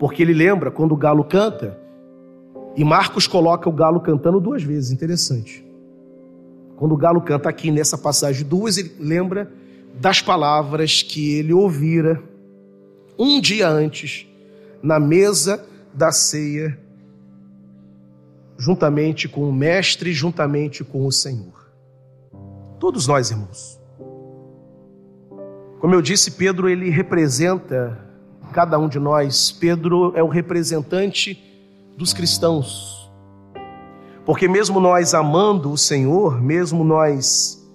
Porque 0.00 0.20
ele 0.20 0.34
lembra 0.34 0.68
quando 0.68 0.90
o 0.90 0.96
galo 0.96 1.22
canta, 1.22 1.78
e 2.76 2.82
Marcos 2.82 3.28
coloca 3.28 3.68
o 3.68 3.72
galo 3.72 4.00
cantando 4.00 4.40
duas 4.40 4.64
vezes, 4.64 4.90
interessante. 4.90 5.64
Quando 6.74 6.90
o 6.90 6.96
galo 6.96 7.20
canta 7.20 7.48
aqui 7.48 7.70
nessa 7.70 7.96
passagem 7.96 8.44
duas, 8.44 8.76
ele 8.76 8.90
lembra 8.98 9.48
das 9.94 10.20
palavras 10.20 11.04
que 11.04 11.34
ele 11.34 11.52
ouvira 11.52 12.20
um 13.16 13.40
dia 13.40 13.68
antes, 13.68 14.26
na 14.82 14.98
mesa 14.98 15.64
da 15.94 16.10
ceia, 16.10 16.79
juntamente 18.60 19.26
com 19.26 19.48
o 19.48 19.52
Mestre, 19.52 20.12
juntamente 20.12 20.84
com 20.84 21.06
o 21.06 21.10
Senhor. 21.10 21.72
Todos 22.78 23.06
nós, 23.06 23.30
irmãos. 23.30 23.80
Como 25.80 25.94
eu 25.94 26.02
disse, 26.02 26.32
Pedro, 26.32 26.68
ele 26.68 26.90
representa 26.90 27.98
cada 28.52 28.78
um 28.78 28.86
de 28.86 28.98
nós. 28.98 29.50
Pedro 29.50 30.12
é 30.14 30.22
o 30.22 30.28
representante 30.28 31.42
dos 31.96 32.12
cristãos. 32.12 33.10
Porque 34.26 34.46
mesmo 34.46 34.78
nós 34.78 35.14
amando 35.14 35.72
o 35.72 35.78
Senhor, 35.78 36.38
mesmo 36.38 36.84
nós 36.84 37.66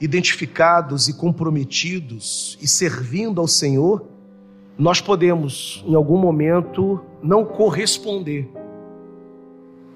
identificados 0.00 1.08
e 1.08 1.14
comprometidos 1.14 2.56
e 2.62 2.68
servindo 2.68 3.40
ao 3.40 3.48
Senhor, 3.48 4.06
nós 4.78 5.00
podemos, 5.00 5.82
em 5.84 5.96
algum 5.96 6.16
momento, 6.16 7.00
não 7.20 7.44
corresponder 7.44 8.48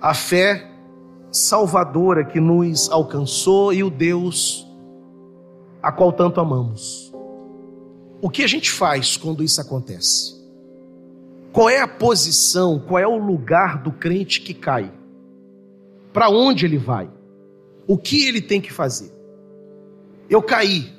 à 0.00 0.14
fé 0.14 0.70
salvadora 1.30 2.24
que 2.24 2.40
nos 2.40 2.90
alcançou 2.90 3.72
e 3.72 3.84
o 3.84 3.90
Deus 3.90 4.66
a 5.82 5.92
qual 5.92 6.12
tanto 6.12 6.40
amamos. 6.40 7.12
O 8.20 8.28
que 8.28 8.42
a 8.42 8.46
gente 8.46 8.70
faz 8.70 9.16
quando 9.16 9.42
isso 9.42 9.60
acontece? 9.60 10.38
Qual 11.52 11.68
é 11.68 11.80
a 11.80 11.88
posição, 11.88 12.78
qual 12.78 12.98
é 12.98 13.06
o 13.06 13.16
lugar 13.16 13.82
do 13.82 13.90
crente 13.90 14.40
que 14.40 14.54
cai? 14.54 14.92
Para 16.12 16.28
onde 16.28 16.66
ele 16.66 16.78
vai? 16.78 17.08
O 17.86 17.96
que 17.96 18.26
ele 18.26 18.40
tem 18.40 18.60
que 18.60 18.72
fazer? 18.72 19.12
Eu 20.28 20.42
caí, 20.42 20.92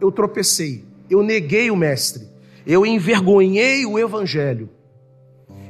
eu 0.00 0.10
tropecei, 0.10 0.84
eu 1.10 1.22
neguei 1.22 1.70
o 1.70 1.76
Mestre, 1.76 2.28
eu 2.66 2.86
envergonhei 2.86 3.84
o 3.84 3.98
Evangelho, 3.98 4.70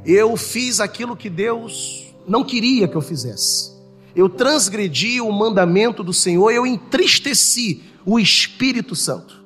eu 0.04 0.36
fiz 0.36 0.78
aquilo 0.78 1.16
que 1.16 1.28
Deus 1.28 2.07
não 2.28 2.44
queria 2.44 2.86
que 2.86 2.96
eu 2.96 3.00
fizesse, 3.00 3.72
eu 4.14 4.28
transgredi 4.28 5.20
o 5.20 5.32
mandamento 5.32 6.02
do 6.02 6.12
Senhor, 6.12 6.50
eu 6.50 6.66
entristeci 6.66 7.82
o 8.04 8.18
Espírito 8.18 8.94
Santo. 8.94 9.44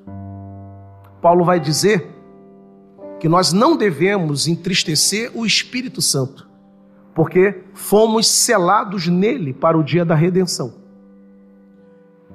Paulo 1.21 1.45
vai 1.45 1.61
dizer 1.61 2.09
que 3.21 3.29
nós 3.29 3.53
não 3.53 3.77
devemos 3.77 4.49
entristecer 4.49 5.31
o 5.35 5.47
Espírito 5.47 6.03
Santo, 6.03 6.49
porque 7.15 7.63
fomos 7.75 8.27
selados 8.27 9.07
nele 9.07 9.53
para 9.53 9.79
o 9.79 9.85
dia 9.85 10.05
da 10.05 10.15
redenção. 10.15 10.75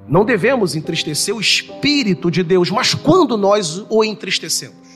Não 0.08 0.24
devemos 0.24 0.74
entristecer 0.74 1.34
o 1.34 1.40
Espírito 1.40 2.30
de 2.30 2.42
Deus, 2.42 2.70
mas 2.70 2.94
quando 2.94 3.36
nós 3.36 3.84
o 3.90 4.02
entristecemos? 4.02 4.87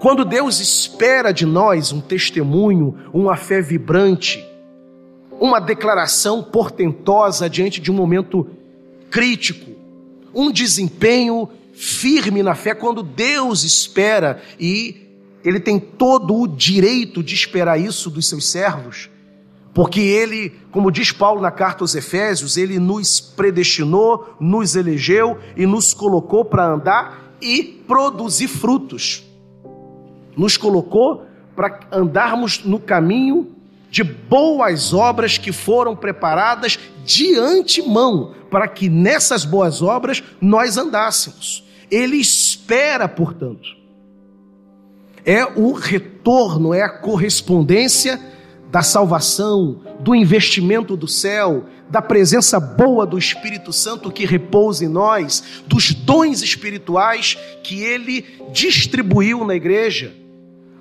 Quando 0.00 0.24
Deus 0.24 0.60
espera 0.60 1.30
de 1.30 1.44
nós 1.44 1.92
um 1.92 2.00
testemunho, 2.00 2.96
uma 3.12 3.36
fé 3.36 3.60
vibrante, 3.60 4.42
uma 5.38 5.60
declaração 5.60 6.42
portentosa 6.42 7.50
diante 7.50 7.82
de 7.82 7.90
um 7.92 7.94
momento 7.94 8.46
crítico, 9.10 9.72
um 10.34 10.50
desempenho 10.50 11.50
firme 11.74 12.42
na 12.42 12.54
fé, 12.54 12.74
quando 12.74 13.02
Deus 13.02 13.62
espera 13.62 14.40
e 14.58 15.06
Ele 15.44 15.60
tem 15.60 15.78
todo 15.78 16.34
o 16.34 16.48
direito 16.48 17.22
de 17.22 17.34
esperar 17.34 17.78
isso 17.78 18.08
dos 18.08 18.26
seus 18.26 18.48
servos, 18.48 19.10
porque 19.74 20.00
ele, 20.00 20.54
como 20.70 20.90
diz 20.90 21.12
Paulo 21.12 21.42
na 21.42 21.50
carta 21.50 21.84
aos 21.84 21.94
Efésios, 21.94 22.56
ele 22.56 22.78
nos 22.78 23.20
predestinou, 23.20 24.34
nos 24.40 24.76
elegeu 24.76 25.38
e 25.56 25.66
nos 25.66 25.92
colocou 25.92 26.42
para 26.42 26.66
andar 26.66 27.36
e 27.40 27.62
produzir 27.86 28.48
frutos. 28.48 29.29
Nos 30.36 30.56
colocou 30.56 31.26
para 31.54 31.80
andarmos 31.92 32.64
no 32.64 32.78
caminho 32.78 33.54
de 33.90 34.04
boas 34.04 34.94
obras 34.94 35.36
que 35.36 35.52
foram 35.52 35.96
preparadas 35.96 36.78
de 37.04 37.36
antemão, 37.36 38.34
para 38.50 38.68
que 38.68 38.88
nessas 38.88 39.44
boas 39.44 39.82
obras 39.82 40.22
nós 40.40 40.76
andássemos. 40.76 41.64
Ele 41.90 42.16
espera, 42.16 43.08
portanto. 43.08 43.80
É 45.24 45.44
o 45.44 45.72
retorno, 45.72 46.72
é 46.72 46.82
a 46.82 46.88
correspondência 46.88 48.18
da 48.70 48.82
salvação, 48.82 49.80
do 50.00 50.14
investimento 50.14 50.96
do 50.96 51.08
céu, 51.08 51.66
da 51.88 52.00
presença 52.00 52.60
boa 52.60 53.04
do 53.04 53.18
Espírito 53.18 53.72
Santo 53.72 54.12
que 54.12 54.24
repousa 54.24 54.84
em 54.84 54.88
nós, 54.88 55.42
dos 55.66 55.92
dons 55.92 56.40
espirituais 56.40 57.36
que 57.64 57.82
ele 57.82 58.24
distribuiu 58.52 59.44
na 59.44 59.56
igreja. 59.56 60.14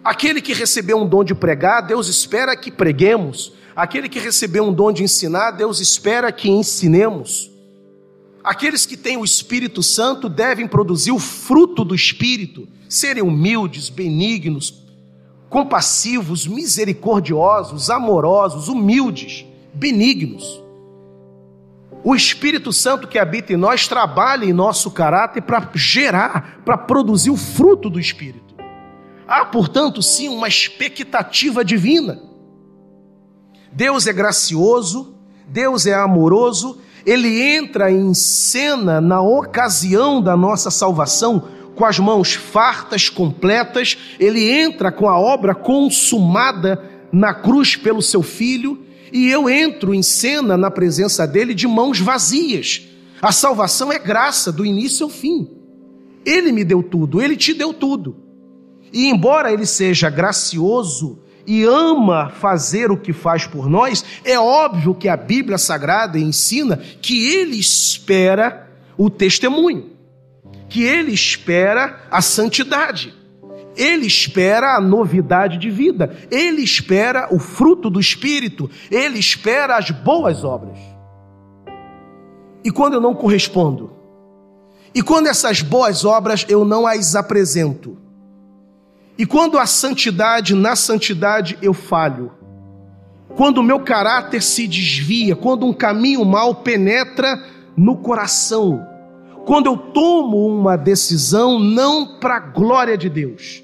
Aquele 0.04 0.42
que 0.42 0.54
recebeu 0.54 0.98
um 0.98 1.08
dom 1.08 1.24
de 1.24 1.34
pregar, 1.34 1.82
Deus 1.82 2.08
espera 2.08 2.56
que 2.56 2.72
preguemos. 2.72 3.54
Aquele 3.76 4.08
que 4.08 4.20
recebeu 4.20 4.66
um 4.66 4.74
dom 4.74 4.92
de 4.92 5.04
ensinar, 5.04 5.52
Deus 5.52 5.80
espera 5.80 6.32
que 6.32 6.50
ensinemos. 6.50 7.52
Aqueles 8.44 8.86
que 8.86 8.96
têm 8.96 9.18
o 9.18 9.26
Espírito 9.26 9.82
Santo 9.82 10.30
devem 10.30 10.68
produzir 10.68 11.12
o 11.12 11.20
fruto 11.20 11.84
do 11.84 11.96
Espírito, 11.96 12.68
serem 12.88 13.24
humildes, 13.24 13.90
benignos, 13.90 14.89
compassivos, 15.50 16.46
misericordiosos, 16.48 17.90
amorosos, 17.90 18.68
humildes, 18.68 19.46
benignos. 19.74 20.64
O 22.04 22.16
Espírito 22.16 22.72
Santo 22.72 23.08
que 23.08 23.20
habita 23.20 23.52
em 23.52 23.58
nós 23.58 23.88
trabalha 23.88 24.46
em 24.46 24.54
nosso 24.54 24.92
caráter 24.92 25.42
para 25.42 25.70
gerar, 25.74 26.62
para 26.64 26.78
produzir 26.78 27.30
o 27.30 27.36
fruto 27.36 27.90
do 27.90 28.00
Espírito. 28.00 28.56
Há, 29.28 29.46
portanto, 29.46 30.02
sim, 30.02 30.30
uma 30.30 30.48
expectativa 30.48 31.64
divina. 31.66 32.22
Deus 33.72 34.08
é 34.08 34.14
gracioso, 34.14 35.16
Deus 35.48 35.86
é 35.86 35.94
amoroso, 35.94 36.80
ele 37.06 37.42
entra 37.42 37.92
em 37.92 38.14
cena 38.14 39.02
na 39.02 39.22
ocasião 39.22 40.22
da 40.22 40.36
nossa 40.38 40.72
salvação 40.72 41.44
com 41.80 41.86
as 41.86 41.98
mãos 41.98 42.34
fartas, 42.34 43.08
completas, 43.08 43.98
ele 44.20 44.52
entra 44.52 44.92
com 44.92 45.08
a 45.08 45.18
obra 45.18 45.56
consumada 45.56 46.84
na 47.10 47.34
cruz 47.34 47.78
pelo 47.78 48.02
seu 48.02 48.22
filho, 48.22 48.84
e 49.14 49.30
eu 49.30 49.50
entro 49.50 49.96
em 49.96 50.04
cena 50.04 50.58
na 50.58 50.70
presença 50.70 51.26
dele 51.26 51.54
de 51.54 51.66
mãos 51.66 51.98
vazias. 51.98 52.82
A 53.22 53.32
salvação 53.32 53.94
é 53.94 53.98
graça 53.98 54.52
do 54.52 54.66
início 54.66 55.06
ao 55.06 55.10
fim. 55.10 55.50
Ele 56.26 56.52
me 56.52 56.66
deu 56.66 56.84
tudo, 56.84 57.22
ele 57.22 57.38
te 57.38 57.54
deu 57.54 57.74
tudo. 57.74 58.18
E 58.92 59.08
embora 59.08 59.50
ele 59.50 59.66
seja 59.66 60.10
gracioso 60.10 61.20
e 61.48 61.64
ama 61.64 62.30
fazer 62.30 62.92
o 62.92 62.98
que 62.98 63.14
faz 63.14 63.48
por 63.48 63.70
nós, 63.70 64.04
é 64.26 64.38
óbvio 64.38 64.94
que 64.94 65.08
a 65.08 65.16
Bíblia 65.16 65.58
Sagrada 65.58 66.20
ensina 66.20 66.76
que 67.02 67.34
ele 67.34 67.58
espera 67.58 68.70
o 68.98 69.10
testemunho 69.10 69.98
que 70.70 70.84
ele 70.84 71.12
espera 71.12 72.08
a 72.12 72.22
santidade. 72.22 73.14
Ele 73.76 74.06
espera 74.06 74.76
a 74.76 74.82
novidade 74.82 75.58
de 75.58 75.70
vida, 75.70 76.16
ele 76.30 76.62
espera 76.62 77.28
o 77.32 77.40
fruto 77.40 77.90
do 77.90 78.00
Espírito, 78.00 78.70
ele 78.92 79.18
espera 79.18 79.78
as 79.78 79.90
boas 79.90 80.44
obras. 80.44 80.78
E 82.64 82.72
quando 82.72 82.96
eu 82.96 83.02
não 83.02 83.16
correspondo? 83.16 83.94
E 84.94 85.02
quando 85.02 85.28
essas 85.28 85.62
boas 85.62 86.04
obras 86.04 86.46
eu 86.50 86.66
não 86.66 86.86
as 86.86 87.16
apresento? 87.16 87.98
E 89.18 89.26
quando 89.26 89.58
a 89.58 89.66
santidade, 89.66 90.56
na 90.56 90.76
santidade 90.76 91.58
eu 91.62 91.74
falho? 91.74 92.32
Quando 93.36 93.60
o 93.60 93.64
meu 93.64 93.80
caráter 93.82 94.42
se 94.42 94.68
desvia, 94.68 95.36
quando 95.36 95.66
um 95.66 95.74
caminho 95.74 96.26
mal 96.26 96.56
penetra 96.56 97.42
no 97.78 97.98
coração, 97.98 98.86
quando 99.50 99.66
eu 99.66 99.76
tomo 99.76 100.46
uma 100.46 100.78
decisão 100.78 101.58
não 101.58 102.20
para 102.20 102.36
a 102.36 102.40
glória 102.40 102.96
de 102.96 103.10
Deus, 103.10 103.64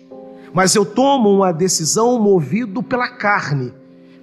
mas 0.51 0.73
eu 0.73 0.83
tomo 0.83 1.29
uma 1.29 1.51
decisão 1.51 2.19
movido 2.19 2.81
pela 2.81 3.07
carne, 3.07 3.71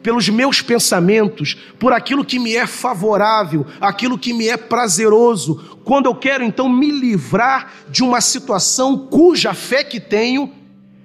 pelos 0.03 0.29
meus 0.29 0.61
pensamentos, 0.61 1.57
por 1.79 1.92
aquilo 1.92 2.25
que 2.25 2.40
me 2.40 2.57
é 2.57 2.66
favorável, 2.66 3.64
aquilo 3.81 4.18
que 4.18 4.33
me 4.33 4.48
é 4.48 4.57
prazeroso, 4.57 5.79
quando 5.85 6.07
eu 6.07 6.16
quero 6.16 6.42
então 6.42 6.68
me 6.68 6.90
livrar 6.90 7.72
de 7.88 8.03
uma 8.03 8.20
situação 8.20 8.98
cuja 8.98 9.55
fé 9.55 9.85
que 9.85 10.01
tenho 10.01 10.51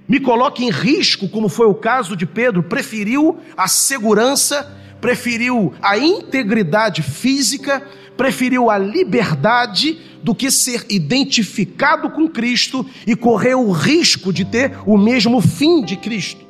me 0.07 0.19
coloca 0.19 0.63
em 0.63 0.71
risco, 0.71 1.29
como 1.29 1.49
foi 1.49 1.67
o 1.67 1.75
caso 1.75 2.15
de 2.15 2.25
Pedro, 2.25 2.63
preferiu 2.63 3.37
a 3.55 3.67
segurança 3.67 4.75
preferiu 4.99 5.73
a 5.81 5.97
integridade 5.97 7.01
física, 7.01 7.85
preferiu 8.17 8.69
a 8.69 8.77
liberdade 8.77 9.97
do 10.23 10.33
que 10.33 10.49
ser 10.51 10.85
identificado 10.89 12.09
com 12.09 12.27
Cristo 12.27 12.85
e 13.05 13.15
correr 13.15 13.55
o 13.55 13.71
risco 13.71 14.33
de 14.33 14.43
ter 14.43 14.77
o 14.85 14.97
mesmo 14.97 15.39
fim 15.39 15.81
de 15.81 15.95
Cristo. 15.95 16.45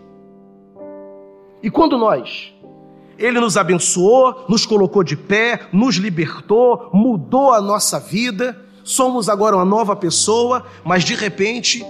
E 1.62 1.70
quando 1.70 1.98
nós, 1.98 2.54
Ele 3.20 3.40
nos 3.40 3.58
abençoou, 3.58 4.46
nos 4.48 4.66
colocou 4.66 5.04
de 5.04 5.18
pé, 5.18 5.68
nos 5.74 5.96
libertou, 5.98 6.90
mudou 6.94 7.54
a 7.54 7.62
nossa 7.62 8.00
vida, 8.00 8.58
somos 8.84 9.28
agora 9.28 9.56
uma 9.56 9.66
nova 9.66 9.96
pessoa, 9.96 10.66
mas 10.86 11.04
de 11.04 11.14
repente, 11.14 11.86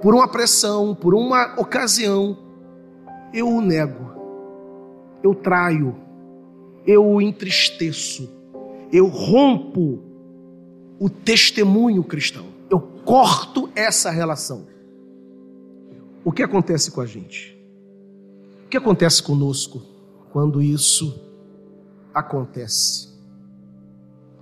por 0.00 0.14
uma 0.14 0.26
pressão, 0.26 0.94
por 0.94 1.14
uma 1.14 1.54
ocasião, 1.58 2.38
eu 3.34 3.48
o 3.48 3.60
nego, 3.60 4.10
eu 5.22 5.34
traio, 5.34 5.94
eu 6.86 7.06
o 7.06 7.20
entristeço, 7.20 8.39
eu 8.92 9.06
rompo 9.06 10.02
o 10.98 11.08
testemunho 11.08 12.04
cristão, 12.04 12.46
eu 12.68 12.80
corto 12.80 13.70
essa 13.74 14.10
relação. 14.10 14.66
O 16.24 16.32
que 16.32 16.42
acontece 16.42 16.90
com 16.90 17.00
a 17.00 17.06
gente? 17.06 17.56
O 18.66 18.68
que 18.68 18.76
acontece 18.76 19.22
conosco 19.22 19.82
quando 20.32 20.60
isso 20.60 21.18
acontece? 22.12 23.08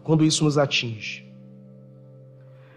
Quando 0.03 0.25
isso 0.25 0.45
nos 0.45 0.59
atinge? 0.59 1.27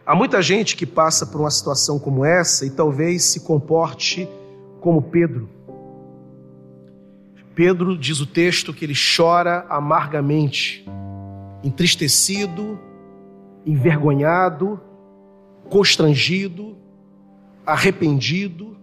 Há 0.06 0.16
muita 0.16 0.42
gente 0.42 0.76
que 0.76 0.86
passa 0.86 1.26
por 1.26 1.42
uma 1.42 1.52
situação 1.52 1.98
como 1.98 2.26
essa 2.26 2.66
e 2.66 2.70
talvez 2.70 3.24
se 3.24 3.42
comporte 3.42 4.28
como 4.80 5.02
Pedro 5.02 5.50
Pedro 7.56 7.98
diz 7.98 8.20
o 8.20 8.26
texto 8.26 8.74
que 8.74 8.86
ele 8.86 8.96
chora 8.96 9.66
amargamente, 9.70 10.86
entristecido, 11.64 12.80
envergonhado, 13.66 14.80
constrangido, 15.70 16.76
arrependido, 17.66 18.78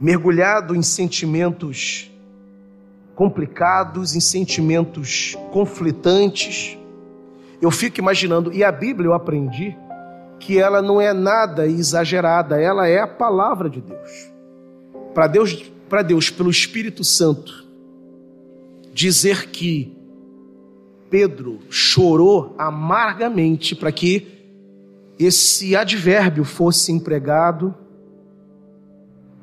mergulhado 0.00 0.74
em 0.74 0.82
sentimentos 0.82 2.10
complicados, 3.14 4.14
em 4.16 4.20
sentimentos 4.20 5.36
conflitantes. 5.52 6.78
Eu 7.60 7.70
fico 7.70 8.00
imaginando, 8.00 8.52
e 8.52 8.64
a 8.64 8.72
Bíblia 8.72 9.08
eu 9.08 9.14
aprendi 9.14 9.76
que 10.38 10.58
ela 10.58 10.82
não 10.82 11.00
é 11.00 11.12
nada 11.12 11.66
exagerada, 11.66 12.60
ela 12.60 12.88
é 12.88 12.98
a 12.98 13.06
palavra 13.06 13.70
de 13.70 13.80
Deus. 13.80 14.32
Para 15.14 15.28
Deus, 15.28 15.70
para 15.88 16.02
Deus, 16.02 16.30
pelo 16.30 16.50
Espírito 16.50 17.04
Santo, 17.04 17.64
dizer 18.92 19.50
que 19.50 19.96
Pedro 21.12 21.58
chorou 21.68 22.54
amargamente 22.56 23.76
para 23.76 23.92
que 23.92 24.26
esse 25.18 25.76
advérbio 25.76 26.42
fosse 26.42 26.90
empregado, 26.90 27.74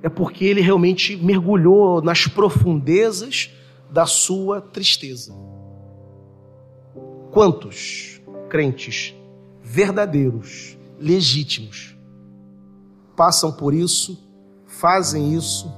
é 0.01 0.10
porque 0.10 0.45
ele 0.45 0.62
realmente 0.62 1.15
mergulhou 1.15 2.01
nas 2.01 2.25
profundezas 2.25 3.51
da 3.91 4.08
sua 4.08 4.60
tristeza. 4.60 5.32
Quantos 7.29 8.19
crentes 8.49 9.13
verdadeiros, 9.62 10.75
legítimos, 10.99 11.95
passam 13.15 13.51
por 13.51 13.75
isso, 13.75 14.27
fazem 14.65 15.36
isso 15.36 15.71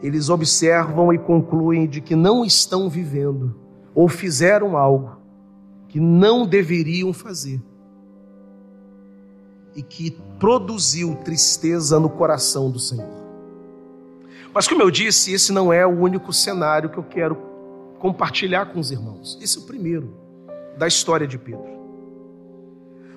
eles 0.00 0.28
observam 0.28 1.12
e 1.12 1.18
concluem 1.18 1.86
de 1.86 2.00
que 2.00 2.16
não 2.16 2.44
estão 2.44 2.88
vivendo 2.88 3.61
ou 3.94 4.08
fizeram 4.08 4.76
algo 4.76 5.16
que 5.88 6.00
não 6.00 6.46
deveriam 6.46 7.12
fazer 7.12 7.60
e 9.74 9.82
que 9.82 10.10
produziu 10.38 11.14
tristeza 11.16 11.98
no 12.00 12.08
coração 12.08 12.70
do 12.70 12.78
Senhor. 12.78 13.22
Mas, 14.54 14.68
como 14.68 14.82
eu 14.82 14.90
disse, 14.90 15.32
esse 15.32 15.52
não 15.52 15.72
é 15.72 15.86
o 15.86 16.00
único 16.00 16.32
cenário 16.32 16.90
que 16.90 16.98
eu 16.98 17.02
quero 17.02 17.36
compartilhar 17.98 18.66
com 18.66 18.80
os 18.80 18.90
irmãos. 18.90 19.38
Esse 19.40 19.58
é 19.58 19.60
o 19.60 19.64
primeiro 19.64 20.14
da 20.76 20.86
história 20.86 21.26
de 21.26 21.38
Pedro. 21.38 21.70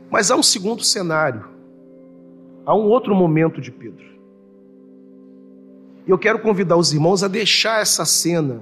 Mas 0.09 0.31
há 0.31 0.35
um 0.35 0.43
segundo 0.43 0.83
cenário, 0.83 1.45
há 2.65 2.75
um 2.75 2.87
outro 2.87 3.13
momento 3.15 3.59
de 3.59 3.71
Pedro. 3.71 4.05
E 6.07 6.11
eu 6.11 6.17
quero 6.17 6.39
convidar 6.39 6.77
os 6.77 6.93
irmãos 6.93 7.23
a 7.23 7.27
deixar 7.27 7.81
essa 7.81 8.05
cena 8.05 8.61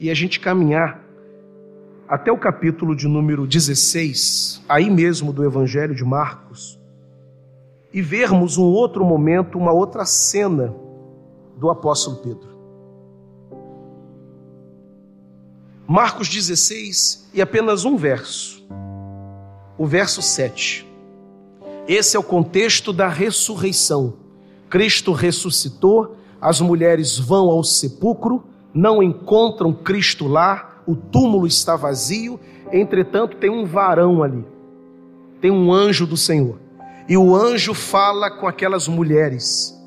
e 0.00 0.10
a 0.10 0.14
gente 0.14 0.40
caminhar 0.40 1.04
até 2.08 2.32
o 2.32 2.38
capítulo 2.38 2.96
de 2.96 3.06
número 3.06 3.46
16, 3.46 4.62
aí 4.68 4.88
mesmo 4.88 5.32
do 5.32 5.44
Evangelho 5.44 5.94
de 5.94 6.04
Marcos, 6.04 6.78
e 7.92 8.00
vermos 8.00 8.56
um 8.56 8.64
outro 8.64 9.04
momento, 9.04 9.58
uma 9.58 9.72
outra 9.72 10.04
cena 10.04 10.74
do 11.56 11.70
apóstolo 11.70 12.16
Pedro. 12.16 12.48
Marcos 15.86 16.28
16 16.28 17.28
e 17.34 17.42
apenas 17.42 17.84
um 17.84 17.96
verso, 17.96 18.66
o 19.76 19.86
verso 19.86 20.22
7. 20.22 20.86
Esse 21.86 22.16
é 22.16 22.20
o 22.20 22.22
contexto 22.22 22.92
da 22.92 23.08
ressurreição. 23.08 24.14
Cristo 24.68 25.12
ressuscitou 25.12 26.16
as 26.40 26.60
mulheres 26.60 27.18
vão 27.18 27.50
ao 27.50 27.64
sepulcro, 27.64 28.44
não 28.72 29.02
encontram 29.02 29.72
Cristo 29.72 30.26
lá, 30.26 30.67
o 30.88 30.96
túmulo 30.96 31.46
está 31.46 31.76
vazio, 31.76 32.40
entretanto 32.72 33.36
tem 33.36 33.50
um 33.50 33.66
varão 33.66 34.22
ali, 34.22 34.42
tem 35.38 35.50
um 35.50 35.70
anjo 35.70 36.06
do 36.06 36.16
Senhor. 36.16 36.58
E 37.06 37.14
o 37.14 37.36
anjo 37.36 37.74
fala 37.74 38.30
com 38.30 38.48
aquelas 38.48 38.88
mulheres. 38.88 39.78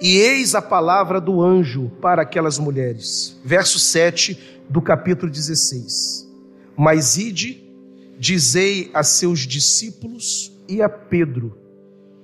E 0.00 0.16
eis 0.16 0.54
a 0.54 0.62
palavra 0.62 1.20
do 1.20 1.42
anjo 1.42 1.92
para 2.00 2.22
aquelas 2.22 2.58
mulheres. 2.58 3.38
Verso 3.44 3.78
7 3.78 4.62
do 4.70 4.80
capítulo 4.80 5.30
16. 5.30 6.26
Mas 6.74 7.18
ide, 7.18 7.62
dizei 8.18 8.90
a 8.94 9.02
seus 9.02 9.40
discípulos 9.40 10.50
e 10.66 10.80
a 10.80 10.88
Pedro 10.88 11.58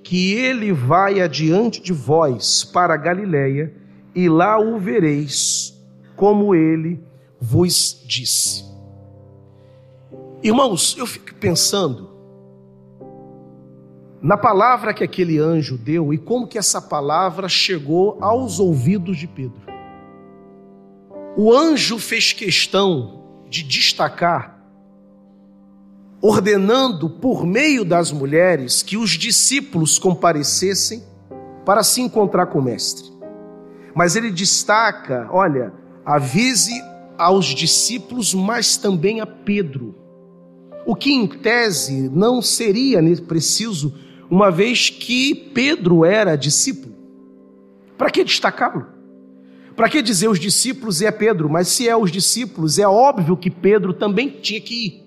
que 0.01 0.33
ele 0.33 0.73
vai 0.73 1.21
adiante 1.21 1.79
de 1.79 1.93
vós 1.93 2.63
para 2.63 2.95
a 2.95 2.97
Galiléia, 2.97 3.71
e 4.15 4.27
lá 4.27 4.59
o 4.59 4.79
vereis, 4.79 5.79
como 6.15 6.55
ele 6.55 6.99
vos 7.39 8.03
disse. 8.05 8.65
Irmãos, 10.43 10.95
eu 10.97 11.05
fico 11.05 11.33
pensando 11.35 12.09
na 14.21 14.37
palavra 14.37 14.93
que 14.93 15.03
aquele 15.03 15.37
anjo 15.37 15.77
deu 15.77 16.13
e 16.13 16.17
como 16.17 16.47
que 16.47 16.57
essa 16.57 16.81
palavra 16.81 17.47
chegou 17.47 18.17
aos 18.21 18.59
ouvidos 18.59 19.17
de 19.17 19.27
Pedro. 19.27 19.61
O 21.37 21.53
anjo 21.53 21.97
fez 21.97 22.33
questão 22.33 23.23
de 23.49 23.63
destacar 23.63 24.59
ordenando 26.21 27.09
por 27.09 27.45
meio 27.45 27.85
das 27.85 28.11
mulheres 28.11 28.83
que 28.83 28.97
os 28.97 29.11
discípulos 29.11 29.97
comparecessem 29.97 31.03
para 31.65 31.83
se 31.83 32.01
encontrar 32.01 32.47
com 32.47 32.59
o 32.59 32.63
Mestre. 32.63 33.09
Mas 33.95 34.15
ele 34.15 34.31
destaca: 34.31 35.29
olha, 35.31 35.73
avise 36.05 36.73
aos 37.19 37.47
discípulos, 37.47 38.33
mas 38.33 38.77
também 38.77 39.19
a 39.19 39.25
Pedro. 39.25 39.93
O 40.85 40.95
que 40.95 41.11
em 41.11 41.27
tese 41.27 42.09
não 42.09 42.41
seria 42.41 42.99
preciso, 43.27 43.93
uma 44.31 44.49
vez 44.49 44.89
que 44.89 45.35
Pedro 45.35 46.05
era 46.05 46.37
discípulo. 46.37 46.95
Para 47.97 48.09
que 48.09 48.23
destacá-lo? 48.23 48.87
Para 49.75 49.89
que 49.89 50.01
dizer 50.01 50.29
os 50.29 50.39
discípulos 50.39 51.01
e 51.01 51.05
é 51.05 51.11
Pedro? 51.11 51.49
Mas 51.49 51.67
se 51.67 51.89
é 51.89 51.95
os 51.95 52.09
discípulos, 52.09 52.79
é 52.79 52.87
óbvio 52.87 53.35
que 53.35 53.49
Pedro 53.49 53.93
também 53.93 54.29
tinha 54.29 54.61
que 54.61 54.87
ir. 54.87 55.03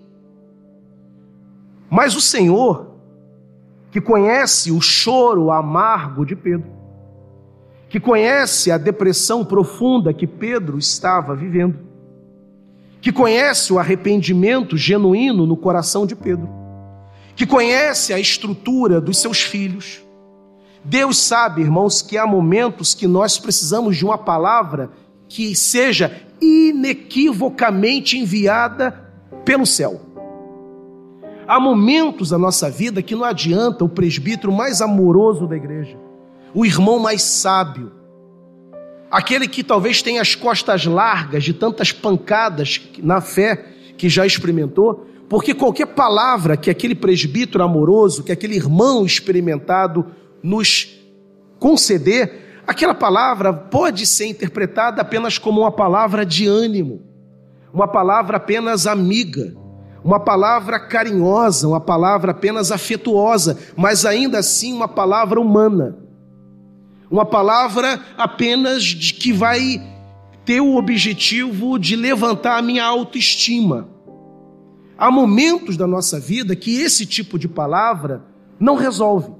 Mas 1.90 2.14
o 2.14 2.20
Senhor, 2.20 2.94
que 3.90 4.00
conhece 4.00 4.70
o 4.70 4.80
choro 4.80 5.50
amargo 5.50 6.26
de 6.26 6.36
Pedro, 6.36 6.70
que 7.88 7.98
conhece 7.98 8.70
a 8.70 8.78
depressão 8.78 9.44
profunda 9.44 10.12
que 10.12 10.26
Pedro 10.26 10.78
estava 10.78 11.34
vivendo, 11.34 11.91
que 13.02 13.10
conhece 13.10 13.72
o 13.72 13.80
arrependimento 13.80 14.76
genuíno 14.76 15.44
no 15.44 15.56
coração 15.56 16.06
de 16.06 16.14
Pedro, 16.14 16.48
que 17.34 17.44
conhece 17.44 18.14
a 18.14 18.18
estrutura 18.20 19.00
dos 19.00 19.18
seus 19.18 19.42
filhos. 19.42 20.00
Deus 20.84 21.18
sabe, 21.18 21.62
irmãos, 21.62 22.00
que 22.00 22.16
há 22.16 22.24
momentos 22.24 22.94
que 22.94 23.08
nós 23.08 23.38
precisamos 23.38 23.96
de 23.96 24.04
uma 24.04 24.16
palavra 24.16 24.88
que 25.28 25.54
seja 25.56 26.22
inequivocamente 26.40 28.16
enviada 28.16 28.92
pelo 29.44 29.66
céu. 29.66 30.00
Há 31.46 31.58
momentos 31.58 32.28
da 32.28 32.38
nossa 32.38 32.70
vida 32.70 33.02
que 33.02 33.16
não 33.16 33.24
adianta 33.24 33.84
o 33.84 33.88
presbítero 33.88 34.52
mais 34.52 34.80
amoroso 34.80 35.48
da 35.48 35.56
igreja, 35.56 35.98
o 36.54 36.64
irmão 36.64 37.00
mais 37.00 37.22
sábio, 37.22 37.90
aquele 39.12 39.46
que 39.46 39.62
talvez 39.62 40.00
tenha 40.00 40.22
as 40.22 40.34
costas 40.34 40.86
largas 40.86 41.44
de 41.44 41.52
tantas 41.52 41.92
pancadas 41.92 42.80
na 42.98 43.20
fé 43.20 43.66
que 43.98 44.08
já 44.08 44.24
experimentou, 44.24 45.06
porque 45.28 45.52
qualquer 45.52 45.88
palavra 45.88 46.56
que 46.56 46.70
aquele 46.70 46.94
presbítero 46.94 47.62
amoroso, 47.62 48.24
que 48.24 48.32
aquele 48.32 48.56
irmão 48.56 49.04
experimentado 49.04 50.06
nos 50.42 50.98
conceder, 51.58 52.62
aquela 52.66 52.94
palavra 52.94 53.52
pode 53.52 54.06
ser 54.06 54.26
interpretada 54.26 55.02
apenas 55.02 55.36
como 55.36 55.60
uma 55.60 55.72
palavra 55.72 56.24
de 56.24 56.46
ânimo, 56.46 57.02
uma 57.72 57.86
palavra 57.86 58.38
apenas 58.38 58.86
amiga, 58.86 59.54
uma 60.02 60.20
palavra 60.20 60.80
carinhosa, 60.80 61.68
uma 61.68 61.80
palavra 61.80 62.30
apenas 62.30 62.72
afetuosa, 62.72 63.58
mas 63.76 64.06
ainda 64.06 64.38
assim 64.38 64.72
uma 64.72 64.88
palavra 64.88 65.38
humana 65.38 65.98
uma 67.12 67.26
palavra 67.26 68.00
apenas 68.16 68.82
de 68.82 69.12
que 69.12 69.34
vai 69.34 69.86
ter 70.46 70.62
o 70.62 70.76
objetivo 70.76 71.78
de 71.78 71.94
levantar 71.94 72.56
a 72.56 72.62
minha 72.62 72.82
autoestima. 72.82 73.86
Há 74.96 75.10
momentos 75.10 75.76
da 75.76 75.86
nossa 75.86 76.18
vida 76.18 76.56
que 76.56 76.80
esse 76.80 77.04
tipo 77.04 77.38
de 77.38 77.46
palavra 77.46 78.24
não 78.58 78.76
resolve. 78.76 79.30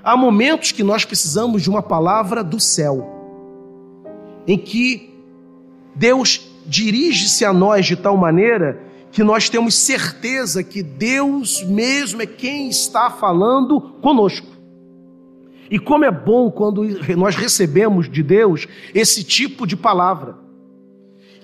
Há 0.00 0.16
momentos 0.16 0.70
que 0.70 0.84
nós 0.84 1.04
precisamos 1.04 1.60
de 1.60 1.68
uma 1.68 1.82
palavra 1.82 2.44
do 2.44 2.60
céu, 2.60 3.04
em 4.46 4.56
que 4.56 5.12
Deus 5.92 6.48
dirige-se 6.64 7.44
a 7.44 7.52
nós 7.52 7.84
de 7.84 7.96
tal 7.96 8.16
maneira 8.16 8.80
que 9.10 9.24
nós 9.24 9.48
temos 9.48 9.74
certeza 9.74 10.62
que 10.62 10.84
Deus 10.84 11.64
mesmo 11.64 12.22
é 12.22 12.26
quem 12.26 12.68
está 12.68 13.10
falando 13.10 13.80
conosco. 14.00 14.55
E 15.70 15.78
como 15.78 16.04
é 16.04 16.10
bom 16.10 16.50
quando 16.50 16.82
nós 17.16 17.34
recebemos 17.34 18.08
de 18.08 18.22
Deus 18.22 18.66
esse 18.94 19.24
tipo 19.24 19.66
de 19.66 19.76
palavra, 19.76 20.36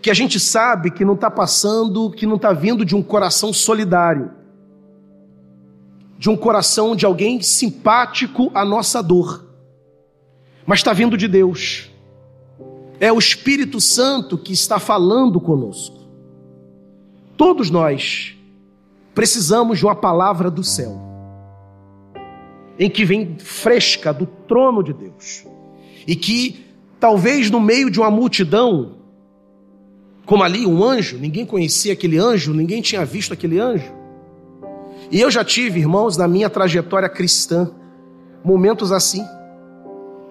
que 0.00 0.10
a 0.10 0.14
gente 0.14 0.38
sabe 0.38 0.90
que 0.90 1.04
não 1.04 1.14
está 1.14 1.30
passando, 1.30 2.10
que 2.10 2.26
não 2.26 2.36
está 2.36 2.52
vindo 2.52 2.84
de 2.84 2.94
um 2.94 3.02
coração 3.02 3.52
solidário, 3.52 4.30
de 6.18 6.30
um 6.30 6.36
coração 6.36 6.94
de 6.94 7.04
alguém 7.04 7.40
simpático 7.42 8.50
à 8.54 8.64
nossa 8.64 9.02
dor, 9.02 9.44
mas 10.64 10.78
está 10.78 10.92
vindo 10.92 11.16
de 11.16 11.26
Deus. 11.26 11.90
É 13.00 13.12
o 13.12 13.18
Espírito 13.18 13.80
Santo 13.80 14.38
que 14.38 14.52
está 14.52 14.78
falando 14.78 15.40
conosco. 15.40 15.98
Todos 17.36 17.70
nós 17.70 18.36
precisamos 19.12 19.78
de 19.78 19.84
uma 19.84 19.96
palavra 19.96 20.48
do 20.48 20.62
céu 20.62 21.11
em 22.82 22.90
que 22.90 23.04
vem 23.04 23.36
fresca 23.38 24.12
do 24.12 24.26
trono 24.26 24.82
de 24.82 24.92
Deus. 24.92 25.46
E 26.04 26.16
que 26.16 26.66
talvez 26.98 27.48
no 27.48 27.60
meio 27.60 27.88
de 27.88 28.00
uma 28.00 28.10
multidão, 28.10 28.96
como 30.26 30.42
ali 30.42 30.66
um 30.66 30.82
anjo, 30.82 31.16
ninguém 31.16 31.46
conhecia 31.46 31.92
aquele 31.92 32.18
anjo, 32.18 32.52
ninguém 32.52 32.82
tinha 32.82 33.04
visto 33.04 33.32
aquele 33.32 33.60
anjo. 33.60 33.92
E 35.12 35.20
eu 35.20 35.30
já 35.30 35.44
tive, 35.44 35.78
irmãos, 35.78 36.16
na 36.16 36.26
minha 36.26 36.50
trajetória 36.50 37.08
cristã, 37.08 37.70
momentos 38.42 38.90
assim, 38.90 39.24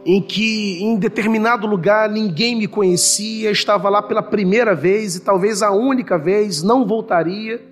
em 0.05 0.21
que 0.21 0.83
em 0.83 0.97
determinado 0.97 1.65
lugar 1.65 2.09
ninguém 2.09 2.57
me 2.57 2.67
conhecia, 2.67 3.49
estava 3.49 3.87
lá 3.87 4.01
pela 4.01 4.21
primeira 4.21 4.75
vez 4.75 5.15
e 5.15 5.21
talvez 5.21 5.61
a 5.61 5.71
única 5.71 6.17
vez, 6.17 6.61
não 6.61 6.85
voltaria 6.85 7.70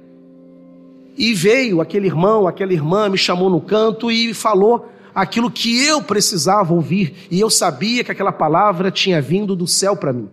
e 1.19 1.33
veio 1.33 1.81
aquele 1.81 2.07
irmão, 2.07 2.47
aquela 2.47 2.71
irmã, 2.71 3.09
me 3.09 3.17
chamou 3.17 3.49
no 3.49 3.59
canto 3.59 4.09
e 4.09 4.33
falou 4.33 4.87
aquilo 5.13 5.51
que 5.51 5.85
eu 5.85 6.01
precisava 6.01 6.73
ouvir, 6.73 7.27
e 7.29 7.41
eu 7.41 7.49
sabia 7.49 8.05
que 8.05 8.11
aquela 8.11 8.31
palavra 8.31 8.89
tinha 8.89 9.21
vindo 9.21 9.53
do 9.53 9.67
céu 9.67 9.97
para 9.97 10.13
mim. 10.13 10.29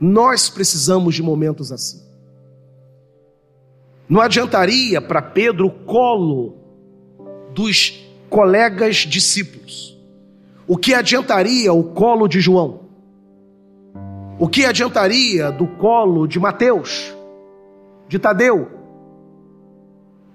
Nós 0.00 0.48
precisamos 0.48 1.16
de 1.16 1.24
momentos 1.24 1.72
assim. 1.72 2.00
Não 4.08 4.20
adiantaria 4.20 5.00
para 5.00 5.20
Pedro 5.20 5.66
o 5.66 5.70
colo 5.70 6.56
dos 7.52 8.00
colegas 8.30 8.98
discípulos. 8.98 9.98
O 10.68 10.76
que 10.76 10.94
adiantaria 10.94 11.72
o 11.72 11.82
colo 11.82 12.28
de 12.28 12.40
João? 12.40 12.82
O 14.38 14.46
que 14.46 14.64
adiantaria 14.64 15.50
do 15.50 15.66
colo 15.66 16.28
de 16.28 16.38
Mateus, 16.38 17.12
de 18.08 18.20
Tadeu, 18.20 18.81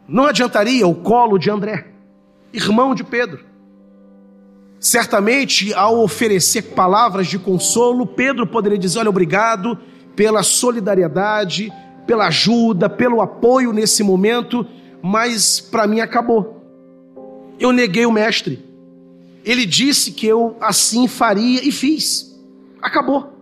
não 0.08 0.26
adiantaria 0.26 0.88
o 0.88 0.96
colo 0.96 1.38
de 1.38 1.50
André, 1.50 1.88
irmão 2.54 2.96
de 2.96 3.04
Pedro. 3.04 3.46
Certamente, 4.80 5.74
ao 5.74 6.02
oferecer 6.02 6.62
palavras 6.74 7.28
de 7.28 7.38
consolo, 7.38 8.06
Pedro 8.06 8.48
poderia 8.48 8.78
dizer: 8.78 9.00
Olha, 9.00 9.10
obrigado 9.10 9.78
pela 10.16 10.44
solidariedade, 10.44 11.74
pela 12.06 12.28
ajuda, 12.28 12.90
pelo 12.90 13.22
apoio 13.22 13.74
nesse 13.74 14.02
momento, 14.02 14.66
mas 15.02 15.60
para 15.60 15.88
mim 15.88 16.00
acabou. 16.00 16.64
Eu 17.60 17.72
neguei 17.72 18.06
o 18.06 18.12
mestre. 18.12 18.66
Ele 19.44 19.66
disse 19.66 20.12
que 20.12 20.28
eu 20.28 20.56
assim 20.62 21.08
faria 21.08 21.68
e 21.68 21.72
fiz. 21.72 22.40
Acabou. 22.82 23.34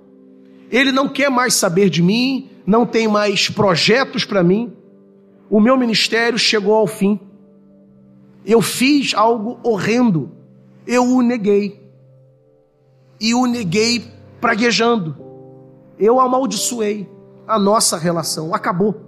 Ele 0.71 0.91
não 0.91 1.07
quer 1.07 1.29
mais 1.29 1.53
saber 1.53 1.89
de 1.89 2.01
mim, 2.01 2.49
não 2.65 2.85
tem 2.85 3.07
mais 3.07 3.49
projetos 3.49 4.23
para 4.25 4.41
mim 4.41 4.73
o 5.49 5.59
meu 5.59 5.77
ministério 5.77 6.37
chegou 6.37 6.73
ao 6.75 6.87
fim. 6.87 7.19
Eu 8.45 8.61
fiz 8.61 9.13
algo 9.13 9.59
horrendo. 9.63 10.31
Eu 10.85 11.03
o 11.03 11.21
neguei. 11.21 11.81
E 13.19 13.33
o 13.33 13.45
neguei 13.45 14.05
praguejando. 14.39 15.15
Eu 15.97 16.19
amaldiçoei 16.19 17.09
a 17.47 17.57
nossa 17.57 17.97
relação. 17.97 18.53
Acabou. 18.53 19.05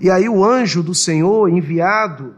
E 0.00 0.10
aí 0.10 0.28
o 0.28 0.44
anjo 0.44 0.82
do 0.82 0.94
Senhor 0.94 1.48
enviado 1.48 2.36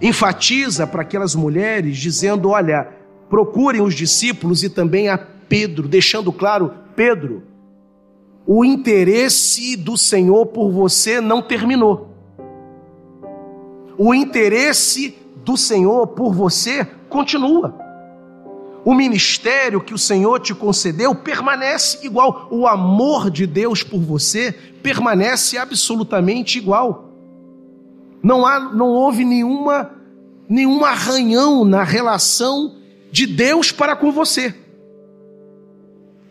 enfatiza 0.00 0.86
para 0.86 1.02
aquelas 1.02 1.34
mulheres, 1.34 1.96
dizendo: 1.96 2.50
Olha, 2.50 2.88
procurem 3.30 3.80
os 3.80 3.94
discípulos 3.94 4.62
e 4.62 4.68
também 4.68 5.08
a 5.08 5.16
Pedro, 5.16 5.88
deixando 5.88 6.32
claro: 6.32 6.72
Pedro, 6.94 7.42
o 8.46 8.64
interesse 8.64 9.76
do 9.76 9.98
Senhor 9.98 10.46
por 10.46 10.70
você 10.70 11.20
não 11.20 11.42
terminou. 11.42 12.08
O 13.98 14.14
interesse 14.14 15.18
do 15.44 15.56
Senhor 15.56 16.06
por 16.08 16.32
você 16.32 16.86
continua. 17.08 17.74
O 18.84 18.94
ministério 18.94 19.80
que 19.80 19.92
o 19.92 19.98
Senhor 19.98 20.38
te 20.38 20.54
concedeu 20.54 21.12
permanece 21.12 22.06
igual. 22.06 22.46
O 22.50 22.68
amor 22.68 23.30
de 23.30 23.46
Deus 23.46 23.82
por 23.82 23.98
você 23.98 24.52
permanece 24.80 25.58
absolutamente 25.58 26.56
igual. 26.56 27.10
Não, 28.22 28.46
há, 28.46 28.60
não 28.60 28.90
houve 28.90 29.24
nenhuma, 29.24 29.90
nenhum 30.48 30.84
arranhão 30.84 31.64
na 31.64 31.82
relação 31.82 32.76
de 33.10 33.26
Deus 33.26 33.72
para 33.72 33.96
com 33.96 34.12
você 34.12 34.54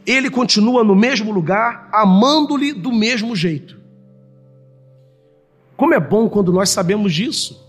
ele 0.06 0.30
continua 0.30 0.84
no 0.84 0.96
mesmo 0.96 1.32
lugar, 1.32 1.90
amando-lhe 1.92 2.74
do 2.74 2.92
mesmo 2.92 3.36
jeito. 3.36 3.80
Como 5.76 5.94
é 5.94 6.00
bom 6.00 6.30
quando 6.30 6.54
nós 6.54 6.70
sabemos 6.70 7.14
disso. 7.14 7.66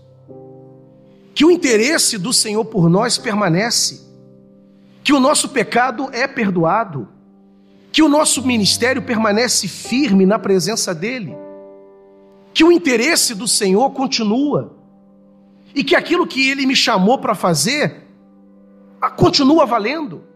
Que 1.33 1.43
o 1.43 1.51
interesse 1.51 2.17
do 2.17 2.31
Senhor 2.31 2.63
por 2.65 2.89
nós 2.89 3.17
permanece, 3.17 4.07
que 5.03 5.13
o 5.13 5.19
nosso 5.19 5.49
pecado 5.49 6.09
é 6.11 6.27
perdoado, 6.27 7.07
que 7.91 8.03
o 8.03 8.09
nosso 8.09 8.45
ministério 8.45 9.01
permanece 9.01 9.67
firme 9.67 10.25
na 10.25 10.37
presença 10.37 10.93
dEle, 10.93 11.35
que 12.53 12.63
o 12.63 12.71
interesse 12.71 13.33
do 13.33 13.47
Senhor 13.47 13.89
continua, 13.91 14.75
e 15.73 15.83
que 15.83 15.95
aquilo 15.95 16.27
que 16.27 16.49
Ele 16.49 16.65
me 16.65 16.75
chamou 16.75 17.17
para 17.19 17.35
fazer 17.35 18.07
continua 19.15 19.65
valendo 19.65 20.26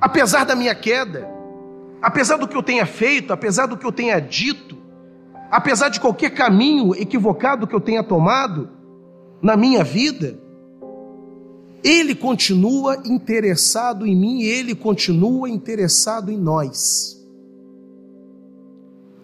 apesar 0.00 0.44
da 0.44 0.54
minha 0.54 0.74
queda, 0.74 1.28
apesar 2.00 2.36
do 2.36 2.46
que 2.46 2.56
eu 2.56 2.62
tenha 2.62 2.86
feito, 2.86 3.32
apesar 3.32 3.66
do 3.66 3.76
que 3.76 3.86
eu 3.86 3.92
tenha 3.92 4.20
dito, 4.20 4.76
apesar 5.50 5.88
de 5.88 6.00
qualquer 6.00 6.30
caminho 6.30 6.94
equivocado 6.94 7.66
que 7.66 7.74
eu 7.74 7.80
tenha 7.80 8.02
tomado 8.02 8.68
na 9.40 9.56
minha 9.56 9.82
vida, 9.82 10.38
Ele 11.82 12.14
continua 12.14 12.96
interessado 13.04 14.06
em 14.06 14.16
mim, 14.16 14.42
Ele 14.42 14.74
continua 14.74 15.48
interessado 15.48 16.30
em 16.30 16.38
nós. 16.38 17.16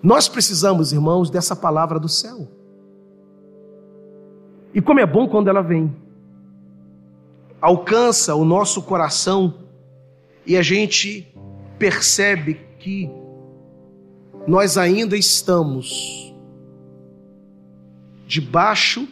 Nós 0.03 0.29
precisamos, 0.29 0.93
irmãos, 0.93 1.31
dessa 1.31 1.55
palavra 1.55 2.01
do 2.01 2.09
céu. 2.09 2.49
E 4.75 4.81
como 4.81 4.99
é 4.99 5.07
bom 5.07 5.29
quando 5.29 5.49
ela 5.49 5.63
vem, 5.63 5.95
alcança 7.61 8.35
o 8.35 8.45
nosso 8.45 8.83
coração 8.83 9.62
e 10.47 10.57
a 10.57 10.63
gente 10.63 11.27
percebe 11.79 12.61
que 12.79 13.11
nós 14.47 14.77
ainda 14.77 15.17
estamos 15.17 16.35
debaixo 18.27 19.07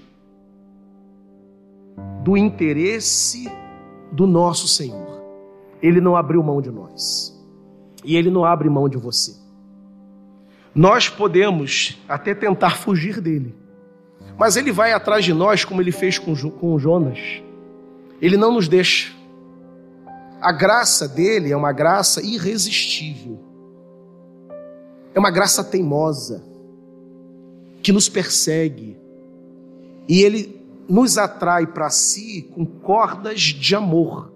do 2.23 2.37
interesse 2.37 3.51
do 4.13 4.27
nosso 4.27 4.67
Senhor. 4.67 5.21
ele 5.83 6.01
não 6.01 6.15
abriu 6.15 6.43
mão 6.43 6.61
de 6.61 6.71
nós. 6.71 7.39
E 8.05 8.17
ele 8.17 8.31
não 8.31 8.45
abre 8.45 8.69
mão 8.69 8.89
de 8.89 8.97
você. 8.97 9.35
Nós 10.75 11.09
podemos 11.09 11.99
até 12.09 12.35
tentar 12.35 12.77
fugir 12.77 13.21
dele, 13.21 13.55
mas 14.39 14.57
ele 14.57 14.73
vai 14.73 14.93
atrás 14.93 15.25
de 15.25 15.35
nós, 15.35 15.65
como 15.65 15.81
ele 15.81 15.93
fez 15.93 16.19
com, 16.19 16.35
com 16.35 16.79
Jonas. 16.79 17.19
Ele 18.21 18.37
não 18.37 18.53
nos 18.55 18.69
deixa. 18.69 19.13
A 20.41 20.53
graça 20.53 21.07
dele 21.07 21.53
é 21.53 21.57
uma 21.57 21.73
graça 21.73 22.25
irresistível. 22.25 23.39
É 25.15 25.19
uma 25.19 25.31
graça 25.31 25.63
teimosa 25.63 26.43
que 27.83 27.93
nos 27.93 28.09
persegue. 28.09 28.97
E 30.09 30.23
ele 30.23 30.61
nos 30.89 31.19
atrai 31.19 31.67
para 31.67 31.91
si 31.91 32.51
com 32.55 32.65
cordas 32.65 33.41
de 33.41 33.75
amor, 33.75 34.33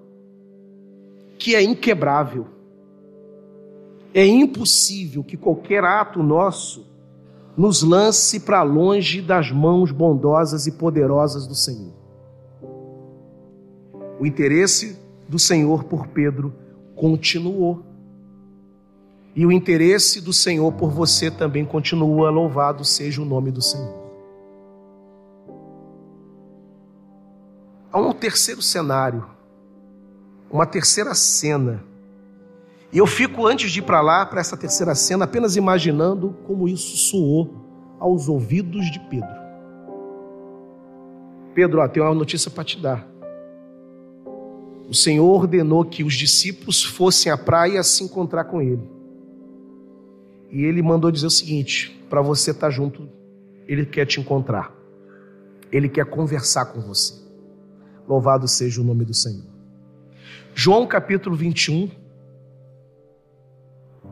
que 1.39 1.55
é 1.55 1.63
inquebrável. 1.63 2.47
É 4.13 4.25
impossível 4.25 5.25
que 5.25 5.37
qualquer 5.37 5.85
ato 5.85 6.23
nosso 6.23 6.87
nos 7.57 7.83
lance 7.83 8.41
para 8.41 8.63
longe 8.63 9.21
das 9.23 9.51
mãos 9.51 9.91
bondosas 9.91 10.67
e 10.67 10.73
poderosas 10.73 11.47
do 11.47 11.55
Senhor. 11.55 11.95
O 14.21 14.27
interesse 14.27 15.04
do 15.29 15.39
Senhor 15.39 15.85
por 15.85 16.09
Pedro 16.09 16.55
continuou. 16.95 17.85
E 19.35 19.45
o 19.45 19.51
interesse 19.51 20.21
do 20.21 20.33
Senhor 20.33 20.73
por 20.73 20.91
você 20.91 21.31
também 21.31 21.65
continua. 21.65 22.31
Louvado 22.31 22.85
seja 22.85 23.21
o 23.21 23.25
nome 23.25 23.51
do 23.51 23.61
Senhor. 23.61 24.05
Há 27.93 28.01
um 28.01 28.13
terceiro 28.13 28.63
cenário, 28.63 29.25
uma 30.51 30.67
terceira 30.67 31.15
cena 31.15 31.83
e 32.95 32.99
eu 32.99 33.09
fico, 33.09 33.45
antes 33.45 33.73
de 33.73 33.81
ir 33.81 33.83
para 33.83 34.01
lá, 34.01 34.25
para 34.25 34.41
essa 34.41 34.57
terceira 34.57 34.95
cena, 34.95 35.25
apenas 35.25 35.57
imaginando 35.57 36.37
como 36.47 36.69
isso 36.69 36.97
soou 36.97 37.53
aos 37.99 38.29
ouvidos 38.29 38.89
de 38.89 39.01
Pedro. 39.01 39.35
Pedro, 41.53 41.81
ó, 41.81 41.89
tem 41.89 42.01
uma 42.01 42.15
notícia 42.15 42.49
para 42.53 42.63
te 42.63 42.81
dar. 42.81 43.05
O 44.89 44.95
Senhor 44.95 45.27
ordenou 45.27 45.85
que 45.85 46.05
os 46.05 46.15
discípulos 46.15 46.83
fossem 46.83 47.31
à 47.33 47.39
praia 47.39 47.83
se 47.83 48.05
encontrar 48.05 48.45
com 48.45 48.61
ele. 48.61 48.83
E 50.51 50.63
ele 50.63 50.83
mandou 50.83 51.11
dizer 51.11 51.27
o 51.27 51.31
seguinte: 51.31 51.99
para 52.09 52.21
você 52.21 52.51
estar 52.51 52.69
tá 52.69 52.71
junto, 52.71 53.09
ele 53.67 53.85
quer 53.87 54.07
te 54.07 54.21
encontrar. 54.21 54.73
Ele 55.73 55.89
quer 55.89 56.05
conversar 56.05 56.67
com 56.67 56.81
você. 56.81 57.15
Louvado 58.07 58.47
seja 58.47 58.81
o 58.81 58.85
nome 58.85 59.05
do 59.05 59.15
Senhor. 59.15 59.45
João 60.55 60.87
capítulo 60.87 61.35
21 61.35 61.91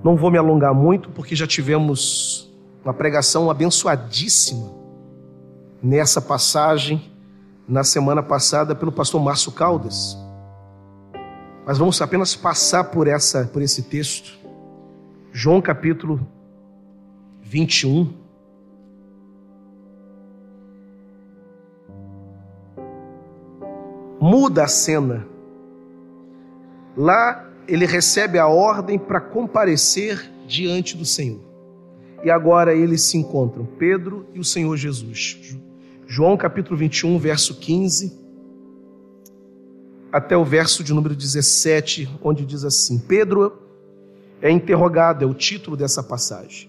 não 0.02 0.16
vou 0.16 0.30
me 0.30 0.38
alongar 0.38 0.74
muito, 0.74 1.10
porque 1.10 1.36
já 1.36 1.46
tivemos 1.46 2.52
uma 2.84 2.92
pregação 2.92 3.48
abençoadíssima 3.48 4.72
nessa 5.80 6.20
passagem, 6.20 7.12
na 7.68 7.84
semana 7.84 8.22
passada, 8.22 8.74
pelo 8.74 8.90
pastor 8.90 9.22
Márcio 9.22 9.52
Caldas. 9.52 10.18
Mas 11.64 11.78
vamos 11.78 12.00
apenas 12.02 12.34
passar 12.34 12.84
por, 12.84 13.06
essa, 13.06 13.44
por 13.44 13.62
esse 13.62 13.82
texto. 13.84 14.36
João 15.32 15.62
capítulo 15.62 16.26
21. 17.40 18.12
Muda 24.20 24.64
a 24.64 24.68
cena. 24.68 25.26
Lá 26.96 27.48
ele 27.68 27.86
recebe 27.86 28.38
a 28.38 28.46
ordem 28.46 28.98
para 28.98 29.20
comparecer 29.20 30.30
diante 30.46 30.96
do 30.96 31.04
Senhor. 31.04 31.40
E 32.24 32.30
agora 32.30 32.74
eles 32.74 33.02
se 33.02 33.16
encontram, 33.16 33.64
Pedro 33.64 34.26
e 34.34 34.38
o 34.38 34.44
Senhor 34.44 34.76
Jesus. 34.76 35.56
João 36.06 36.36
capítulo 36.36 36.76
21, 36.76 37.18
verso 37.18 37.58
15, 37.58 38.21
até 40.12 40.36
o 40.36 40.44
verso 40.44 40.84
de 40.84 40.92
número 40.92 41.16
17, 41.16 42.18
onde 42.22 42.44
diz 42.44 42.64
assim: 42.64 42.98
Pedro 42.98 43.58
é 44.42 44.50
interrogado, 44.50 45.24
é 45.24 45.26
o 45.26 45.32
título 45.32 45.76
dessa 45.76 46.02
passagem. 46.02 46.68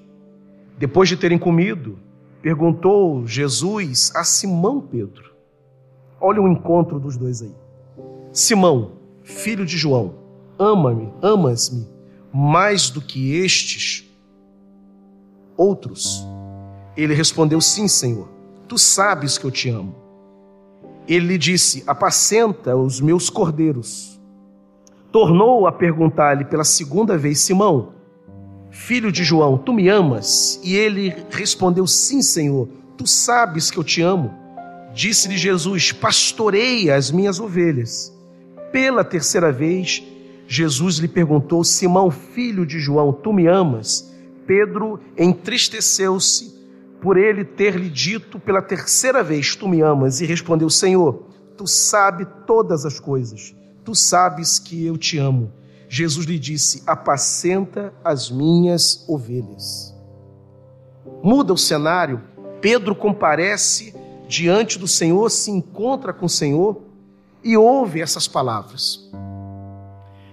Depois 0.77 1.09
de 1.09 1.17
terem 1.17 1.37
comido, 1.37 1.99
perguntou 2.41 3.27
Jesus 3.27 4.11
a 4.15 4.23
Simão 4.23 4.79
Pedro. 4.79 5.33
Olha 6.21 6.41
o 6.41 6.47
encontro 6.47 6.99
dos 6.99 7.17
dois 7.17 7.41
aí. 7.41 7.53
Simão, 8.31 8.93
filho 9.23 9.65
de 9.65 9.77
João, 9.77 10.15
ama-me, 10.57 11.11
amas-me 11.21 11.87
mais 12.33 12.89
do 12.89 13.01
que 13.01 13.35
estes 13.35 14.09
outros? 15.57 16.25
Ele 16.95 17.13
respondeu: 17.13 17.59
Sim, 17.59 17.87
Senhor, 17.87 18.29
tu 18.67 18.77
sabes 18.77 19.37
que 19.37 19.45
eu 19.45 19.51
te 19.51 19.69
amo. 19.69 20.02
Ele 21.07 21.27
lhe 21.27 21.37
disse: 21.37 21.83
Apacenta 21.85 22.75
os 22.75 23.01
meus 23.01 23.29
cordeiros. 23.29 24.19
Tornou 25.11 25.67
a 25.67 25.71
perguntar-lhe 25.71 26.45
pela 26.45 26.63
segunda 26.63 27.17
vez: 27.17 27.39
Simão, 27.39 27.93
filho 28.69 29.11
de 29.11 29.23
João, 29.23 29.57
tu 29.57 29.73
me 29.73 29.89
amas? 29.89 30.59
E 30.63 30.75
ele 30.75 31.13
respondeu: 31.29 31.85
Sim, 31.85 32.21
Senhor, 32.21 32.67
tu 32.97 33.05
sabes 33.05 33.69
que 33.69 33.77
eu 33.77 33.83
te 33.83 34.01
amo. 34.01 34.33
Disse-lhe 34.93 35.37
Jesus: 35.37 35.91
Pastoreia 35.91 36.95
as 36.95 37.11
minhas 37.11 37.39
ovelhas. 37.39 38.13
Pela 38.71 39.03
terceira 39.03 39.51
vez, 39.51 40.03
Jesus 40.47 40.97
lhe 40.97 41.07
perguntou: 41.07 41.63
Simão, 41.63 42.09
filho 42.09 42.65
de 42.65 42.79
João, 42.79 43.11
tu 43.11 43.33
me 43.33 43.47
amas? 43.47 44.11
Pedro 44.45 44.99
entristeceu-se 45.17 46.53
por 47.03 47.17
ele 47.17 47.43
ter 47.43 47.75
lhe 47.75 47.89
dito 47.89 48.39
pela 48.39 48.61
terceira 48.61 49.21
vez: 49.21 49.57
Tu 49.57 49.67
me 49.67 49.81
amas? 49.81 50.21
E 50.21 50.25
respondeu: 50.25 50.69
Senhor, 50.69 51.25
tu 51.57 51.67
sabes 51.67 52.25
todas 52.47 52.85
as 52.85 52.97
coisas, 52.97 53.53
tu 53.83 53.93
sabes 53.93 54.57
que 54.57 54.85
eu 54.85 54.97
te 54.97 55.17
amo. 55.17 55.51
Jesus 55.89 56.25
lhe 56.25 56.39
disse: 56.39 56.81
Apacenta 56.87 57.93
as 58.05 58.31
minhas 58.31 59.03
ovelhas. 59.09 59.93
Muda 61.21 61.51
o 61.51 61.57
cenário, 61.57 62.21
Pedro 62.61 62.95
comparece 62.95 63.93
diante 64.25 64.79
do 64.79 64.87
Senhor, 64.87 65.29
se 65.29 65.51
encontra 65.51 66.13
com 66.13 66.27
o 66.27 66.29
Senhor 66.29 66.83
e 67.43 67.57
ouve 67.57 68.01
essas 68.01 68.29
palavras. 68.29 69.11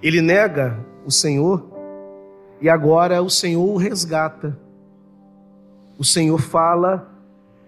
Ele 0.00 0.22
nega 0.22 0.78
o 1.04 1.11
Senhor 1.11 1.68
e 2.61 2.68
agora 2.68 3.20
o 3.20 3.28
Senhor 3.28 3.68
o 3.68 3.76
resgata. 3.76 4.56
O 6.01 6.05
Senhor 6.05 6.41
fala, 6.41 7.09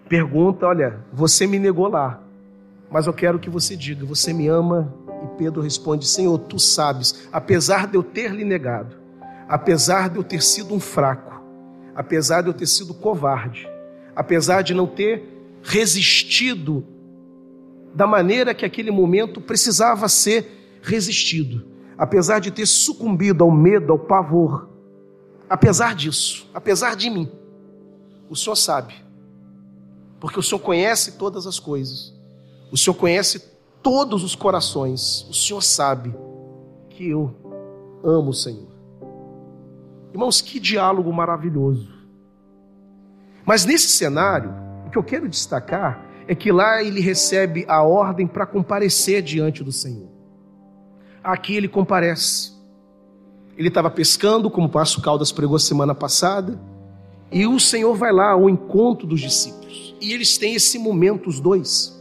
pergunta: 0.08 0.66
Olha, 0.66 0.98
você 1.12 1.46
me 1.46 1.58
negou 1.58 1.86
lá, 1.86 2.20
mas 2.90 3.06
eu 3.06 3.12
quero 3.12 3.38
que 3.38 3.50
você 3.50 3.76
diga: 3.76 4.06
Você 4.06 4.32
me 4.32 4.48
ama? 4.48 4.92
E 5.22 5.36
Pedro 5.36 5.60
responde: 5.60 6.08
Senhor, 6.08 6.38
tu 6.38 6.58
sabes, 6.58 7.28
apesar 7.30 7.86
de 7.86 7.96
eu 7.96 8.02
ter 8.02 8.32
lhe 8.32 8.42
negado, 8.44 8.96
apesar 9.46 10.08
de 10.08 10.16
eu 10.16 10.24
ter 10.24 10.42
sido 10.42 10.74
um 10.74 10.80
fraco, 10.80 11.42
apesar 11.94 12.40
de 12.40 12.48
eu 12.48 12.54
ter 12.54 12.66
sido 12.66 12.94
covarde, 12.94 13.68
apesar 14.16 14.62
de 14.62 14.72
não 14.72 14.86
ter 14.86 15.28
resistido 15.62 16.84
da 17.94 18.06
maneira 18.06 18.54
que 18.54 18.64
aquele 18.64 18.90
momento 18.90 19.38
precisava 19.38 20.08
ser 20.08 20.80
resistido 20.82 21.70
apesar 22.02 22.40
de 22.40 22.50
ter 22.50 22.66
sucumbido 22.66 23.44
ao 23.44 23.50
medo, 23.52 23.92
ao 23.92 23.98
pavor, 23.98 24.68
apesar 25.48 25.94
disso, 25.94 26.50
apesar 26.52 26.96
de 26.96 27.08
mim, 27.10 27.30
o 28.32 28.36
Senhor 28.36 28.56
sabe, 28.56 28.94
porque 30.18 30.38
o 30.38 30.42
Senhor 30.42 30.60
conhece 30.60 31.12
todas 31.12 31.46
as 31.46 31.58
coisas, 31.58 32.12
o 32.70 32.76
Senhor 32.76 32.94
conhece 32.94 33.40
todos 33.82 34.24
os 34.24 34.34
corações, 34.34 35.26
o 35.28 35.34
Senhor 35.34 35.62
sabe 35.62 36.14
que 36.90 37.08
eu 37.08 37.34
amo 38.02 38.30
o 38.30 38.34
Senhor. 38.34 38.72
Irmãos, 40.12 40.40
que 40.40 40.58
diálogo 40.60 41.12
maravilhoso. 41.12 41.88
Mas 43.44 43.64
nesse 43.64 43.88
cenário, 43.88 44.52
o 44.86 44.90
que 44.90 44.98
eu 44.98 45.02
quero 45.02 45.28
destacar 45.28 46.06
é 46.28 46.34
que 46.34 46.52
lá 46.52 46.82
ele 46.82 47.00
recebe 47.00 47.64
a 47.66 47.82
ordem 47.82 48.26
para 48.26 48.46
comparecer 48.46 49.22
diante 49.22 49.64
do 49.64 49.72
Senhor 49.72 50.12
aqui 51.22 51.54
ele 51.54 51.68
comparece. 51.68 52.52
Ele 53.56 53.68
estava 53.68 53.90
pescando, 53.90 54.50
como 54.50 54.66
o 54.66 54.70
Passo 54.70 55.00
Caldas 55.00 55.30
pregou 55.30 55.58
semana 55.58 55.94
passada, 55.94 56.58
e 57.32 57.46
o 57.46 57.58
Senhor 57.58 57.94
vai 57.94 58.12
lá 58.12 58.32
ao 58.32 58.48
encontro 58.48 59.06
dos 59.06 59.20
discípulos. 59.20 59.96
E 60.00 60.12
eles 60.12 60.36
têm 60.36 60.54
esse 60.54 60.78
momento, 60.78 61.28
os 61.28 61.40
dois. 61.40 61.98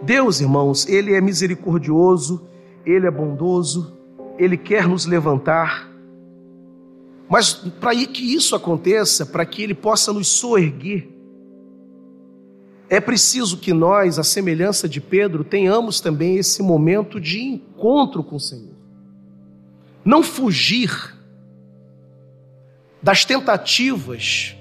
Deus, 0.00 0.40
irmãos, 0.40 0.86
Ele 0.86 1.14
é 1.14 1.20
misericordioso, 1.20 2.46
Ele 2.86 3.06
é 3.06 3.10
bondoso, 3.10 3.98
Ele 4.38 4.56
quer 4.56 4.86
nos 4.86 5.06
levantar. 5.06 5.90
Mas 7.28 7.54
para 7.54 7.94
que 8.06 8.34
isso 8.34 8.54
aconteça, 8.54 9.26
para 9.26 9.44
que 9.44 9.62
Ele 9.62 9.74
possa 9.74 10.12
nos 10.12 10.28
soerguer, 10.28 11.08
é 12.88 13.00
preciso 13.00 13.56
que 13.56 13.72
nós, 13.72 14.18
a 14.18 14.22
semelhança 14.22 14.88
de 14.88 15.00
Pedro, 15.00 15.42
tenhamos 15.42 16.00
também 16.00 16.36
esse 16.36 16.62
momento 16.62 17.18
de 17.18 17.40
encontro 17.40 18.22
com 18.22 18.36
o 18.36 18.40
Senhor. 18.40 18.74
não 20.04 20.22
fugir 20.22 21.13
das 23.04 23.22
tentativas 23.22 24.56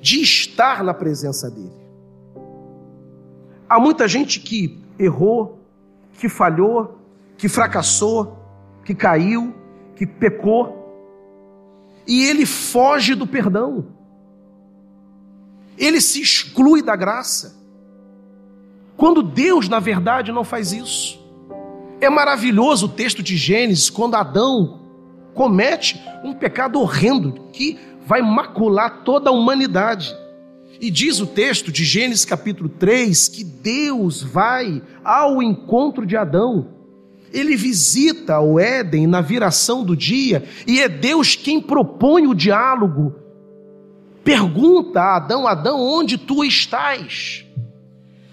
de 0.00 0.22
estar 0.22 0.82
na 0.82 0.94
presença 0.94 1.50
dele. 1.50 1.70
Há 3.68 3.78
muita 3.78 4.08
gente 4.08 4.40
que 4.40 4.82
errou, 4.98 5.60
que 6.18 6.30
falhou, 6.30 6.98
que 7.36 7.46
fracassou, 7.46 8.38
que 8.86 8.94
caiu, 8.94 9.54
que 9.96 10.06
pecou, 10.06 10.78
e 12.06 12.24
ele 12.24 12.46
foge 12.46 13.14
do 13.14 13.26
perdão. 13.26 13.88
Ele 15.76 16.00
se 16.00 16.22
exclui 16.22 16.80
da 16.80 16.96
graça. 16.96 17.54
Quando 18.96 19.22
Deus, 19.22 19.68
na 19.68 19.78
verdade, 19.78 20.32
não 20.32 20.42
faz 20.42 20.72
isso. 20.72 21.22
É 22.00 22.08
maravilhoso 22.08 22.86
o 22.86 22.88
texto 22.88 23.22
de 23.22 23.36
Gênesis, 23.36 23.90
quando 23.90 24.14
Adão 24.14 24.87
comete 25.38 26.02
um 26.24 26.32
pecado 26.32 26.80
horrendo 26.80 27.32
que 27.52 27.78
vai 28.04 28.20
macular 28.20 29.04
toda 29.04 29.30
a 29.30 29.32
humanidade. 29.32 30.12
E 30.80 30.90
diz 30.90 31.20
o 31.20 31.28
texto 31.28 31.70
de 31.70 31.84
Gênesis 31.84 32.24
capítulo 32.24 32.68
3 32.68 33.28
que 33.28 33.44
Deus 33.44 34.20
vai 34.20 34.82
ao 35.04 35.40
encontro 35.40 36.04
de 36.04 36.16
Adão. 36.16 36.70
Ele 37.32 37.54
visita 37.54 38.40
o 38.40 38.58
Éden 38.58 39.06
na 39.06 39.20
viração 39.20 39.84
do 39.84 39.94
dia 39.94 40.42
e 40.66 40.80
é 40.80 40.88
Deus 40.88 41.36
quem 41.36 41.60
propõe 41.60 42.26
o 42.26 42.34
diálogo. 42.34 43.14
Pergunta 44.24 45.00
a 45.00 45.16
Adão: 45.18 45.46
Adão, 45.46 45.80
onde 45.80 46.18
tu 46.18 46.44
estás? 46.44 47.46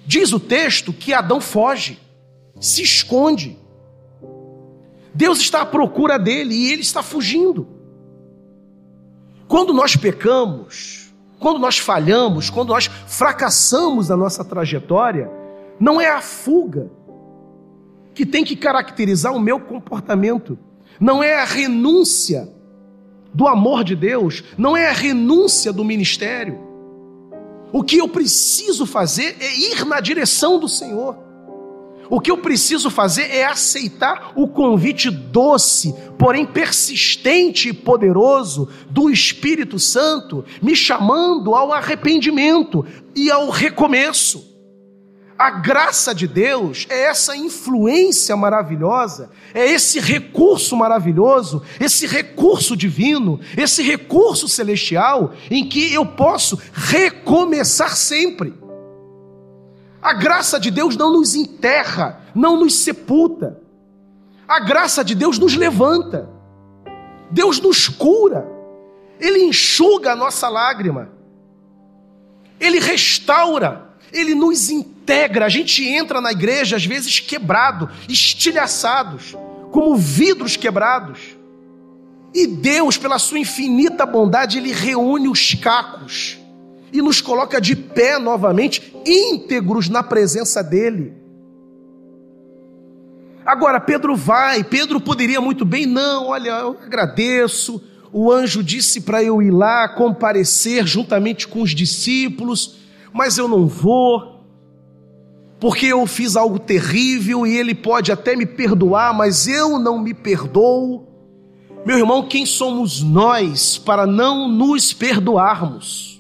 Diz 0.08 0.34
o 0.34 0.40
texto 0.40 0.92
que 0.92 1.14
Adão 1.14 1.40
foge, 1.40 2.00
se 2.60 2.82
esconde. 2.82 3.60
Deus 5.16 5.40
está 5.40 5.62
à 5.62 5.66
procura 5.66 6.20
dele 6.20 6.54
e 6.54 6.72
ele 6.74 6.82
está 6.82 7.02
fugindo. 7.02 7.66
Quando 9.48 9.74
nós 9.74 9.96
pecamos, 9.96 11.14
quando 11.40 11.58
nós 11.58 11.78
falhamos, 11.78 12.50
quando 12.50 12.70
nós 12.70 12.88
fracassamos 13.08 14.10
na 14.10 14.18
nossa 14.18 14.44
trajetória, 14.44 15.32
não 15.80 16.02
é 16.02 16.10
a 16.10 16.22
fuga 16.22 16.92
que 18.14 18.26
tem 18.26 18.44
que 18.44 18.58
caracterizar 18.58 19.34
o 19.34 19.40
meu 19.40 19.58
comportamento, 19.60 20.60
não 21.00 21.24
é 21.24 21.40
a 21.40 21.46
renúncia 21.46 22.50
do 23.34 23.48
amor 23.48 23.86
de 23.86 23.96
Deus, 23.96 24.44
não 24.58 24.76
é 24.76 24.90
a 24.90 24.94
renúncia 24.94 25.72
do 25.72 25.86
ministério. 25.86 26.60
O 27.72 27.84
que 27.84 27.98
eu 27.98 28.10
preciso 28.10 28.86
fazer 28.86 29.38
é 29.40 29.54
ir 29.58 29.86
na 29.86 30.02
direção 30.02 30.60
do 30.60 30.68
Senhor. 30.68 31.25
O 32.10 32.20
que 32.20 32.30
eu 32.30 32.38
preciso 32.38 32.90
fazer 32.90 33.24
é 33.24 33.46
aceitar 33.46 34.32
o 34.36 34.48
convite 34.48 35.10
doce, 35.10 35.94
porém 36.18 36.46
persistente 36.46 37.70
e 37.70 37.74
poderoso 37.74 38.70
do 38.90 39.10
Espírito 39.10 39.80
Santo, 39.80 40.46
me 40.62 40.76
chamando 40.76 41.56
ao 41.56 41.74
arrependimento 41.74 42.86
e 43.16 43.32
ao 43.32 43.50
recomeço. 43.50 44.56
A 45.38 45.50
graça 45.50 46.16
de 46.16 46.28
Deus 46.28 46.88
é 46.90 47.08
essa 47.08 47.36
influência 47.36 48.38
maravilhosa, 48.38 49.30
é 49.54 49.70
esse 49.70 50.00
recurso 50.00 50.78
maravilhoso, 50.78 51.62
esse 51.78 52.08
recurso 52.08 52.76
divino, 52.76 53.42
esse 53.58 53.84
recurso 53.84 54.48
celestial 54.48 55.34
em 55.52 55.68
que 55.68 55.94
eu 55.94 56.06
posso 56.06 56.58
recomeçar 56.74 57.98
sempre. 57.98 58.54
A 60.06 60.14
graça 60.14 60.60
de 60.60 60.70
Deus 60.70 60.96
não 60.96 61.12
nos 61.12 61.34
enterra, 61.34 62.22
não 62.36 62.60
nos 62.60 62.76
sepulta. 62.76 63.60
A 64.48 64.60
graça 64.60 65.04
de 65.04 65.16
Deus 65.16 65.40
nos 65.40 65.56
levanta. 65.56 66.30
Deus 67.32 67.60
nos 67.60 67.90
cura. 67.90 68.48
Ele 69.20 69.46
enxuga 69.46 70.12
a 70.12 70.16
nossa 70.16 70.48
lágrima. 70.48 71.10
Ele 72.60 72.78
restaura. 72.78 73.96
Ele 74.14 74.36
nos 74.36 74.70
integra. 74.70 75.48
A 75.48 75.50
gente 75.50 75.84
entra 75.84 76.22
na 76.22 76.32
igreja, 76.32 76.76
às 76.76 76.86
vezes, 76.86 77.20
quebrado, 77.20 77.90
estilhaçados, 78.08 79.36
como 79.72 79.96
vidros 79.96 80.56
quebrados. 80.56 81.36
E 82.32 82.46
Deus, 82.46 82.96
pela 82.96 83.18
sua 83.18 83.40
infinita 83.40 84.06
bondade, 84.06 84.60
Ele 84.60 84.72
reúne 84.72 85.28
os 85.28 85.56
cacos 85.56 86.45
e 86.96 87.02
nos 87.02 87.20
coloca 87.20 87.60
de 87.60 87.76
pé 87.76 88.18
novamente, 88.18 88.94
íntegros 89.06 89.90
na 89.90 90.02
presença 90.02 90.64
dEle. 90.64 91.14
Agora, 93.46 93.80
Pedro 93.82 94.16
vai, 94.16 94.64
Pedro 94.64 95.00
poderia 95.02 95.42
muito 95.42 95.66
bem, 95.66 95.86
não, 95.86 96.28
olha, 96.28 96.52
eu 96.52 96.78
agradeço, 96.82 97.84
o 98.14 98.32
anjo 98.32 98.64
disse 98.64 99.02
para 99.02 99.22
eu 99.22 99.42
ir 99.42 99.52
lá 99.52 99.90
comparecer 99.90 100.88
juntamente 100.88 101.48
com 101.48 101.62
os 101.62 101.72
discípulos, 101.72 102.78
mas 103.14 103.38
eu 103.38 103.48
não 103.48 103.68
vou, 103.68 104.42
porque 105.60 105.88
eu 105.88 106.08
fiz 106.08 106.38
algo 106.38 106.58
terrível 106.58 107.46
e 107.46 107.58
ele 107.58 107.76
pode 107.76 108.10
até 108.10 108.38
me 108.38 108.46
perdoar, 108.46 109.14
mas 109.14 109.48
eu 109.48 109.78
não 109.78 110.00
me 110.00 110.14
perdoo. 110.14 111.06
Meu 111.86 111.98
irmão, 111.98 112.28
quem 112.28 112.46
somos 112.46 113.04
nós 113.04 113.78
para 113.78 114.08
não 114.08 114.48
nos 114.48 114.94
perdoarmos? 114.94 116.15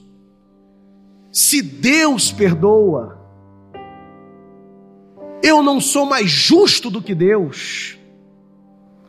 Se 1.36 1.61
Deus 1.61 2.31
perdoa, 2.31 3.19
eu 5.43 5.61
não 5.61 5.81
sou 5.81 6.05
mais 6.05 6.31
justo 6.31 6.89
do 6.89 7.01
que 7.01 7.13
Deus. 7.13 7.97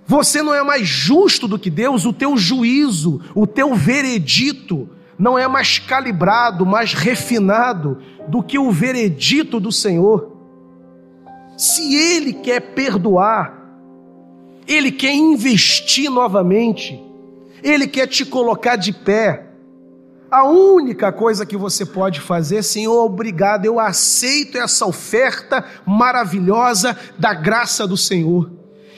Você 0.05 0.43
não 0.43 0.53
é 0.53 0.61
mais 0.61 0.89
justo 0.89 1.47
do 1.47 1.57
que 1.57 1.71
Deus, 1.71 2.05
o 2.05 2.13
teu 2.13 2.37
juízo, 2.37 3.21
o 3.33 3.47
teu 3.47 3.77
veredito 3.77 4.89
não 5.17 5.39
é 5.39 5.47
mais 5.47 5.79
calibrado, 5.79 6.67
mais 6.67 6.95
refinado 6.95 8.03
do 8.27 8.43
que 8.43 8.59
o 8.59 8.73
veredito 8.73 9.61
do 9.61 9.71
Senhor. 9.71 10.33
Se 11.57 11.95
Ele 11.95 12.33
quer 12.33 12.59
perdoar, 12.75 13.57
Ele 14.67 14.91
quer 14.91 15.15
investir 15.15 16.11
novamente, 16.11 17.01
Ele 17.63 17.87
quer 17.87 18.09
te 18.09 18.25
colocar 18.25 18.75
de 18.75 18.93
pé, 18.93 19.46
a 20.37 20.45
única 20.45 21.11
coisa 21.11 21.47
que 21.47 21.57
você 21.57 21.87
pode 21.87 22.21
fazer, 22.21 22.63
Senhor, 22.63 23.03
obrigado, 23.03 23.65
eu 23.65 23.81
aceito 23.81 24.59
essa 24.59 24.85
oferta 24.85 25.65
maravilhosa 25.87 26.95
da 27.19 27.33
graça 27.33 27.87
do 27.87 27.97
Senhor. 27.97 28.51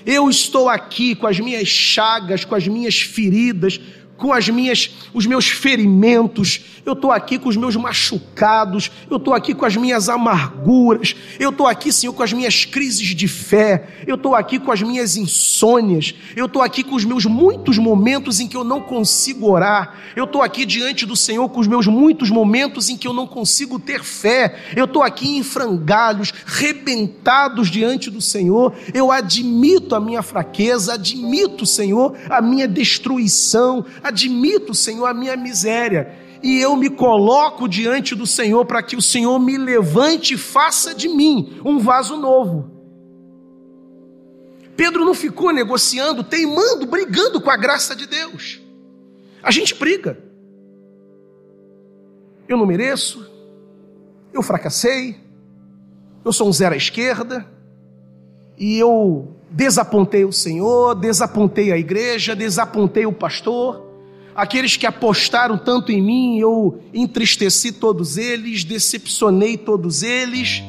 Eu 0.05 0.29
estou 0.29 0.69
aqui 0.69 1.15
com 1.15 1.29
as 1.29 1.39
minhas 1.39 1.69
chagas, 1.69 2.45
com 2.45 2.57
as 2.57 2.67
minhas 2.67 2.99
feridas, 3.01 3.81
com 4.19 4.33
as 4.33 4.49
minhas, 4.49 4.91
os 5.15 5.25
meus 5.25 5.49
ferimentos, 5.49 6.61
eu 6.85 6.95
estou 6.95 7.13
aqui 7.13 7.39
com 7.39 7.49
os 7.49 7.57
meus 7.57 7.77
machucados, 7.77 8.91
eu 9.09 9.17
estou 9.17 9.33
aqui 9.33 9.55
com 9.55 9.65
as 9.65 9.77
minhas 9.77 10.09
amarguras, 10.09 11.15
eu 11.39 11.51
estou 11.51 11.67
aqui, 11.67 11.93
Senhor, 11.93 12.13
com 12.13 12.23
as 12.23 12.33
minhas 12.33 12.65
crises 12.65 13.15
de 13.15 13.29
fé, 13.29 13.89
eu 14.07 14.17
estou 14.17 14.35
aqui 14.35 14.59
com 14.59 14.73
as 14.73 14.83
minhas 14.83 15.17
insônias, 15.17 16.15
eu 16.35 16.47
estou 16.47 16.61
aqui 16.61 16.83
com 16.83 16.97
os 16.97 17.05
meus 17.05 17.25
muitos 17.27 17.79
momentos 17.79 18.41
em 18.41 18.49
que 18.49 18.57
eu 18.57 18.65
não 18.65 18.81
consigo 18.81 19.49
orar, 19.49 19.95
eu 20.17 20.25
estou 20.25 20.43
aqui 20.43 20.67
diante 20.67 21.07
do 21.07 21.15
Senhor 21.15 21.49
com 21.49 21.61
os 21.61 21.69
meus 21.69 21.87
muitos 21.87 22.29
momentos 22.29 22.89
em 22.89 22.97
que 22.97 23.07
eu 23.07 23.13
não 23.13 23.27
consigo 23.27 23.79
ter 23.79 24.03
fé, 24.03 24.59
eu 24.75 24.87
estou 24.87 25.03
aqui 25.03 25.37
em 25.37 25.45
frangalhos, 25.45 26.33
rebentados 26.45 27.71
diante 27.71 28.11
do 28.11 28.21
Senhor, 28.21 28.75
eu 28.93 29.13
admito 29.13 29.95
a 29.95 30.01
minha 30.01 30.23
fraqueza, 30.23 30.95
admito, 30.95 31.65
Senhor, 31.65 32.17
a 32.29 32.43
minha 32.43 32.67
destruição, 32.67 33.85
admito, 34.09 34.75
Senhor, 34.75 35.07
a 35.07 35.15
minha 35.15 35.37
miséria, 35.37 36.13
e 36.43 36.61
eu 36.61 36.77
me 36.77 36.91
coloco 36.91 37.69
diante 37.69 38.15
do 38.15 38.27
Senhor 38.27 38.65
para 38.65 38.83
que 38.83 38.97
o 38.97 39.03
Senhor 39.03 39.39
me 39.39 39.57
levante 39.57 40.35
e 40.35 40.39
faça 40.39 40.95
de 40.95 41.09
mim 41.09 41.61
um 41.65 41.79
vaso 41.79 42.17
novo. 42.17 42.71
Pedro 44.77 45.05
não 45.05 45.15
ficou 45.15 45.53
negociando, 45.53 46.23
teimando, 46.23 46.87
brigando 46.87 47.41
com 47.41 47.51
a 47.51 47.57
graça 47.57 47.97
de 47.97 48.07
Deus. 48.07 48.61
A 49.43 49.51
gente 49.51 49.75
briga. 49.75 50.19
Eu 52.49 52.57
não 52.57 52.65
mereço, 52.65 53.29
eu 54.33 54.43
fracassei, 54.43 55.21
eu 56.25 56.33
sou 56.33 56.49
um 56.49 56.53
zero 56.53 56.75
à 56.75 56.79
esquerda, 56.79 57.47
e 58.57 58.79
eu 58.79 59.37
desapontei 59.51 60.25
o 60.25 60.33
Senhor, 60.33 60.95
desapontei 60.95 61.73
a 61.73 61.77
igreja, 61.77 62.35
desapontei 62.35 63.05
o 63.05 63.13
pastor 63.13 63.88
aqueles 64.39 64.77
que 64.77 64.87
apostaram 64.87 65.59
tanto 65.59 65.91
em 65.91 66.01
mim, 66.01 66.39
eu 66.39 66.81
entristeci 66.95 67.73
todos 67.73 68.17
eles, 68.17 68.63
decepcionei 68.63 69.57
todos 69.57 70.05
eles, 70.05 70.63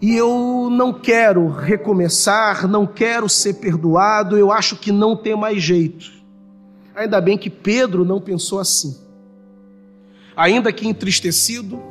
e 0.00 0.14
eu 0.16 0.70
não 0.70 0.90
quero 0.90 1.46
recomeçar, 1.50 2.66
não 2.66 2.86
quero 2.86 3.28
ser 3.28 3.54
perdoado, 3.54 4.38
eu 4.38 4.50
acho 4.50 4.76
que 4.76 4.90
não 4.90 5.14
tem 5.14 5.36
mais 5.36 5.62
jeito. 5.62 6.10
Ainda 6.96 7.20
bem 7.20 7.36
que 7.36 7.50
Pedro 7.50 8.02
não 8.02 8.18
pensou 8.18 8.58
assim. 8.58 8.96
Ainda 10.34 10.72
que 10.72 10.88
entristecido, 10.88 11.82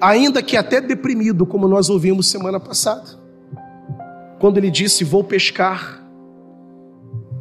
ainda 0.00 0.44
que 0.44 0.56
até 0.56 0.80
deprimido, 0.80 1.44
como 1.44 1.66
nós 1.66 1.90
ouvimos 1.90 2.28
semana 2.28 2.60
passada, 2.60 3.18
quando 4.38 4.58
ele 4.58 4.70
disse: 4.70 5.02
Vou 5.02 5.24
pescar 5.24 5.99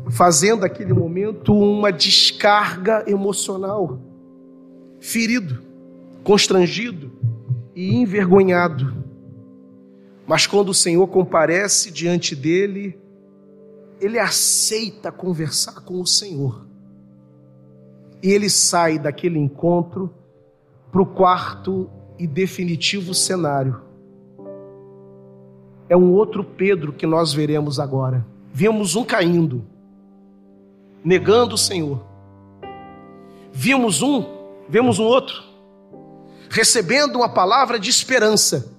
fazendo 0.09 0.65
aquele 0.65 0.93
momento 0.93 1.53
uma 1.53 1.91
descarga 1.91 3.03
emocional, 3.07 3.99
ferido, 4.99 5.61
constrangido 6.23 7.11
e 7.75 7.95
envergonhado. 7.95 8.93
Mas 10.27 10.45
quando 10.45 10.69
o 10.69 10.73
Senhor 10.73 11.07
comparece 11.07 11.91
diante 11.91 12.35
dele, 12.35 12.97
ele 14.01 14.19
aceita 14.19 15.11
conversar 15.11 15.81
com 15.81 16.01
o 16.01 16.07
Senhor. 16.07 16.65
E 18.21 18.31
ele 18.31 18.49
sai 18.49 18.99
daquele 18.99 19.39
encontro 19.39 20.13
para 20.91 21.01
o 21.01 21.05
quarto 21.05 21.89
e 22.17 22.27
definitivo 22.27 23.13
cenário. 23.13 23.81
É 25.87 25.95
um 25.95 26.11
outro 26.11 26.43
Pedro 26.43 26.93
que 26.93 27.07
nós 27.07 27.33
veremos 27.33 27.79
agora. 27.79 28.25
Vimos 28.53 28.95
um 28.95 29.03
caindo, 29.03 29.63
negando 31.03 31.55
o 31.55 31.57
Senhor. 31.57 32.03
Vimos 33.51 34.01
um, 34.01 34.25
vemos 34.67 34.99
um 34.99 35.03
outro, 35.03 35.43
recebendo 36.49 37.17
uma 37.17 37.29
palavra 37.29 37.79
de 37.79 37.89
esperança. 37.89 38.73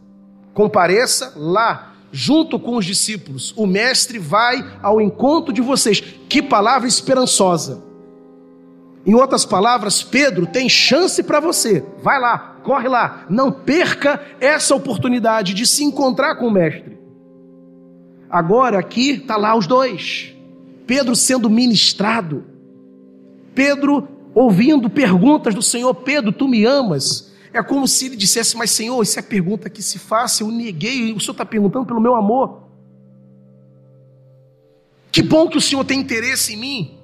Compareça 0.54 1.32
lá, 1.36 1.94
junto 2.12 2.58
com 2.58 2.76
os 2.76 2.84
discípulos. 2.84 3.54
O 3.56 3.66
Mestre 3.66 4.18
vai 4.18 4.64
ao 4.82 5.00
encontro 5.00 5.52
de 5.52 5.60
vocês. 5.60 6.00
Que 6.28 6.42
palavra 6.42 6.88
esperançosa! 6.88 7.90
Em 9.06 9.14
outras 9.14 9.44
palavras, 9.44 10.02
Pedro 10.02 10.46
tem 10.46 10.68
chance 10.68 11.22
para 11.22 11.40
você. 11.40 11.84
Vai 12.02 12.20
lá, 12.20 12.56
corre 12.62 12.88
lá. 12.88 13.24
Não 13.30 13.50
perca 13.50 14.20
essa 14.40 14.74
oportunidade 14.74 15.54
de 15.54 15.66
se 15.66 15.82
encontrar 15.82 16.36
com 16.36 16.46
o 16.48 16.50
Mestre. 16.50 16.98
Agora 18.28 18.78
aqui 18.78 19.12
está 19.12 19.36
lá 19.36 19.56
os 19.56 19.66
dois. 19.66 20.34
Pedro 20.90 21.14
sendo 21.14 21.48
ministrado. 21.48 22.42
Pedro 23.54 24.08
ouvindo 24.34 24.90
perguntas 24.90 25.54
do 25.54 25.62
Senhor. 25.62 25.94
Pedro, 25.94 26.32
tu 26.32 26.48
me 26.48 26.64
amas? 26.64 27.32
É 27.52 27.62
como 27.62 27.86
se 27.86 28.06
ele 28.06 28.16
dissesse, 28.16 28.56
mas 28.56 28.72
Senhor, 28.72 29.00
isso 29.00 29.16
é 29.16 29.22
pergunta 29.22 29.70
que 29.70 29.84
se 29.84 30.00
faça, 30.00 30.42
eu 30.42 30.50
neguei, 30.50 31.12
o 31.12 31.20
Senhor 31.20 31.30
está 31.30 31.44
perguntando 31.44 31.86
pelo 31.86 32.00
meu 32.00 32.16
amor. 32.16 32.64
Que 35.12 35.22
bom 35.22 35.48
que 35.48 35.58
o 35.58 35.60
Senhor 35.60 35.84
tem 35.84 36.00
interesse 36.00 36.54
em 36.54 36.56
mim 36.56 36.98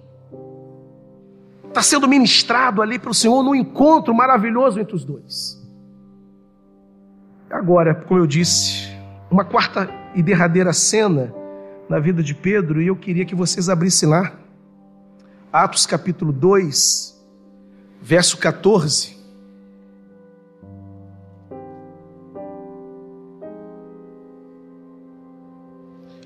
está 1.68 1.80
sendo 1.80 2.09
ministrado 2.09 2.82
ali 2.82 2.99
para 2.99 3.11
o 3.11 3.14
Senhor 3.14 3.41
num 3.45 3.55
encontro 3.55 4.12
maravilhoso 4.12 4.80
entre 4.80 4.97
os 4.97 5.05
dois. 5.05 5.62
Agora, 7.49 7.95
como 7.95 8.18
eu 8.18 8.26
disse, 8.26 8.89
uma 9.30 9.45
quarta 9.45 9.89
e 10.12 10.22
derradeira 10.24 10.72
cena 10.72 11.32
na 11.89 11.99
vida 11.99 12.22
de 12.22 12.34
Pedro, 12.34 12.82
e 12.82 12.89
eu 12.89 12.97
queria 12.97 13.24
que 13.24 13.34
vocês 13.34 13.68
abrissem 13.68 14.09
lá. 14.09 14.32
Atos 15.53 15.87
capítulo 15.87 16.32
2, 16.32 17.16
verso 18.03 18.37
14. 18.39 19.16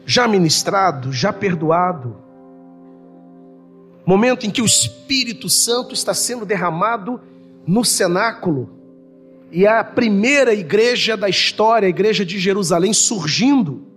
Já 0.06 0.26
ministrado, 0.26 1.12
já 1.12 1.32
perdoado, 1.32 2.16
momento 4.04 4.44
em 4.44 4.50
que 4.50 4.60
o 4.60 4.66
Espírito 4.66 5.48
Santo 5.48 5.94
está 5.94 6.12
sendo 6.12 6.44
derramado 6.44 7.20
no 7.64 7.84
cenáculo, 7.84 8.68
e 9.52 9.66
a 9.66 9.84
primeira 9.84 10.54
igreja 10.54 11.16
da 11.16 11.28
história, 11.28 11.86
a 11.86 11.90
igreja 11.90 12.24
de 12.24 12.38
Jerusalém, 12.38 12.92
surgindo. 12.92 13.89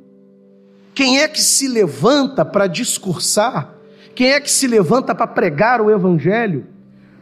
Quem 0.93 1.19
é 1.19 1.27
que 1.27 1.41
se 1.41 1.67
levanta 1.67 2.45
para 2.45 2.67
discursar? 2.67 3.73
Quem 4.15 4.31
é 4.31 4.39
que 4.39 4.51
se 4.51 4.67
levanta 4.67 5.15
para 5.15 5.25
pregar 5.25 5.81
o 5.81 5.89
Evangelho? 5.89 6.67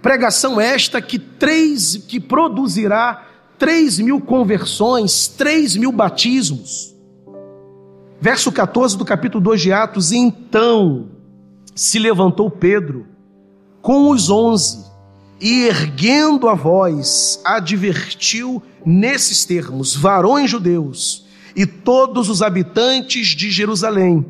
Pregação 0.02 0.60
esta 0.60 1.02
que, 1.02 1.18
três, 1.18 1.96
que 1.96 2.20
produzirá 2.20 3.26
três 3.58 4.00
mil 4.00 4.20
conversões, 4.20 5.28
três 5.28 5.78
mil 5.78 5.92
batismos. 5.92 6.94
Verso 8.20 8.52
14 8.52 8.98
do 8.98 9.06
capítulo 9.06 9.44
2 9.44 9.62
de 9.62 9.72
Atos: 9.72 10.12
Então 10.12 11.10
se 11.74 11.98
levantou 11.98 12.52
Pedro 12.52 13.08
com 13.82 14.10
os 14.10 14.30
onze 14.30 14.86
e, 15.40 15.64
erguendo 15.64 16.50
a 16.50 16.54
voz, 16.54 17.40
advertiu 17.46 18.62
nesses 18.86 19.46
termos: 19.46 19.96
varões 19.96 20.50
judeus 20.50 21.26
e 21.56 21.66
todos 21.66 22.30
os 22.30 22.42
habitantes 22.42 23.28
de 23.28 23.50
Jerusalém, 23.50 24.26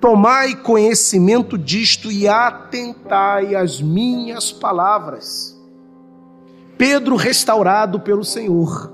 tomai 0.00 0.54
conhecimento 0.56 1.58
disto 1.58 2.10
e 2.10 2.28
atentai 2.28 3.54
às 3.54 3.80
minhas 3.80 4.52
palavras. 4.52 5.58
Pedro 6.76 7.16
restaurado 7.16 7.98
pelo 8.00 8.24
Senhor. 8.24 8.92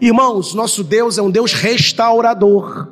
Irmãos, 0.00 0.54
nosso 0.54 0.82
Deus 0.82 1.18
é 1.18 1.22
um 1.22 1.30
Deus 1.30 1.52
restaurador. 1.52 2.88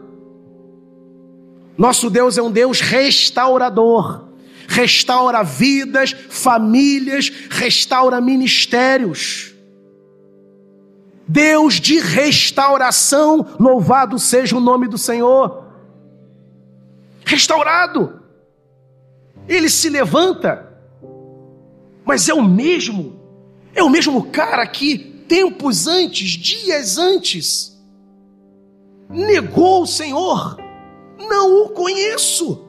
Nosso 1.77 2.11
Deus 2.11 2.37
é 2.37 2.43
um 2.43 2.51
Deus 2.51 2.81
restaurador. 2.81 4.29
Restaura 4.69 5.43
vidas, 5.43 6.13
famílias, 6.29 7.33
restaura 7.49 8.21
ministérios. 8.21 9.50
Deus 11.31 11.75
de 11.75 12.01
restauração, 12.01 13.47
louvado 13.57 14.19
seja 14.19 14.57
o 14.57 14.61
nome 14.61 14.89
do 14.89 14.99
Senhor. 14.99 15.65
Restaurado. 17.25 18.21
Ele 19.47 19.71
se 19.71 19.89
levanta, 19.89 20.77
mas 22.05 22.29
é 22.29 22.35
o 22.35 22.43
mesmo, 22.43 23.21
é 23.73 23.81
o 23.81 23.89
mesmo 23.89 24.25
cara 24.31 24.67
que 24.67 24.99
tempos 24.99 25.87
antes, 25.87 26.31
dias 26.31 26.99
antes, 26.99 27.81
negou 29.09 29.83
o 29.83 29.87
Senhor 29.87 30.57
não 31.17 31.63
o 31.63 31.69
conheço. 31.69 32.67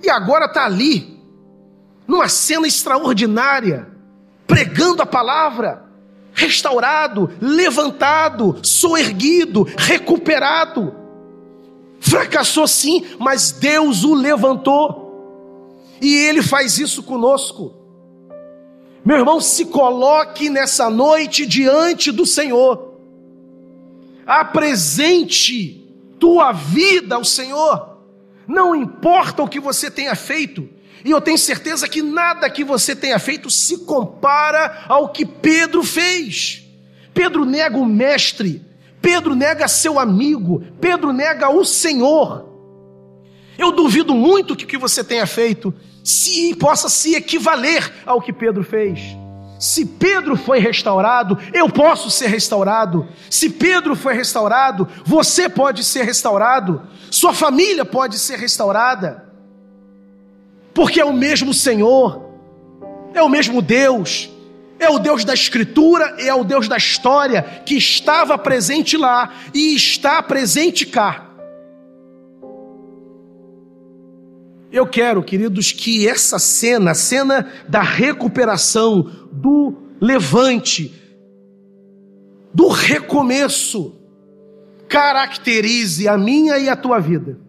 E 0.00 0.08
agora 0.08 0.44
está 0.44 0.66
ali, 0.66 1.20
numa 2.06 2.28
cena 2.28 2.66
extraordinária, 2.66 3.88
pregando 4.46 5.02
a 5.02 5.06
palavra, 5.06 5.87
restaurado, 6.38 7.28
levantado, 7.40 8.56
soerguido, 8.62 9.66
recuperado. 9.76 10.94
Fracassou 11.98 12.68
sim, 12.68 13.04
mas 13.18 13.50
Deus 13.50 14.04
o 14.04 14.14
levantou. 14.14 15.90
E 16.00 16.14
Ele 16.14 16.40
faz 16.40 16.78
isso 16.78 17.02
conosco. 17.02 17.74
Meu 19.04 19.16
irmão, 19.16 19.40
se 19.40 19.66
coloque 19.66 20.48
nessa 20.48 20.88
noite 20.88 21.44
diante 21.44 22.12
do 22.12 22.24
Senhor. 22.24 22.94
Apresente 24.24 25.84
tua 26.20 26.52
vida 26.52 27.16
ao 27.16 27.24
Senhor. 27.24 27.98
Não 28.46 28.76
importa 28.76 29.42
o 29.42 29.48
que 29.48 29.58
você 29.58 29.90
tenha 29.90 30.14
feito, 30.14 30.68
e 31.04 31.10
eu 31.10 31.20
tenho 31.20 31.38
certeza 31.38 31.88
que 31.88 32.02
nada 32.02 32.48
que 32.50 32.64
você 32.64 32.94
tenha 32.94 33.18
feito 33.18 33.50
se 33.50 33.78
compara 33.78 34.84
ao 34.88 35.10
que 35.10 35.24
Pedro 35.24 35.82
fez. 35.82 36.64
Pedro 37.14 37.44
nega 37.44 37.76
o 37.76 37.84
mestre, 37.84 38.64
Pedro 39.00 39.34
nega 39.34 39.68
seu 39.68 39.98
amigo, 39.98 40.62
Pedro 40.80 41.12
nega 41.12 41.50
o 41.50 41.64
Senhor. 41.64 42.48
Eu 43.58 43.72
duvido 43.72 44.14
muito 44.14 44.54
que 44.54 44.64
o 44.64 44.68
que 44.68 44.78
você 44.78 45.02
tenha 45.02 45.26
feito 45.26 45.74
se 46.04 46.54
possa 46.54 46.88
se 46.88 47.14
equivaler 47.14 47.92
ao 48.06 48.20
que 48.20 48.32
Pedro 48.32 48.62
fez. 48.62 49.00
Se 49.58 49.84
Pedro 49.84 50.36
foi 50.36 50.60
restaurado, 50.60 51.36
eu 51.52 51.68
posso 51.68 52.10
ser 52.10 52.28
restaurado. 52.28 53.08
Se 53.28 53.50
Pedro 53.50 53.96
foi 53.96 54.14
restaurado, 54.14 54.88
você 55.04 55.48
pode 55.48 55.82
ser 55.82 56.04
restaurado. 56.04 56.82
Sua 57.10 57.34
família 57.34 57.84
pode 57.84 58.18
ser 58.18 58.38
restaurada. 58.38 59.27
Porque 60.78 61.00
é 61.00 61.04
o 61.04 61.12
mesmo 61.12 61.52
Senhor, 61.52 62.22
é 63.12 63.20
o 63.20 63.28
mesmo 63.28 63.60
Deus, 63.60 64.30
é 64.78 64.88
o 64.88 65.00
Deus 65.00 65.24
da 65.24 65.34
Escritura 65.34 66.14
e 66.20 66.28
é 66.28 66.32
o 66.32 66.44
Deus 66.44 66.68
da 66.68 66.76
história 66.76 67.42
que 67.66 67.74
estava 67.74 68.38
presente 68.38 68.96
lá 68.96 69.34
e 69.52 69.74
está 69.74 70.22
presente 70.22 70.86
cá. 70.86 71.34
Eu 74.70 74.86
quero, 74.86 75.20
queridos, 75.20 75.72
que 75.72 76.06
essa 76.06 76.38
cena, 76.38 76.92
a 76.92 76.94
cena 76.94 77.50
da 77.68 77.82
recuperação, 77.82 79.02
do 79.32 79.74
levante, 80.00 80.94
do 82.54 82.68
recomeço, 82.68 83.96
caracterize 84.88 86.06
a 86.06 86.16
minha 86.16 86.56
e 86.56 86.68
a 86.68 86.76
tua 86.76 87.00
vida. 87.00 87.47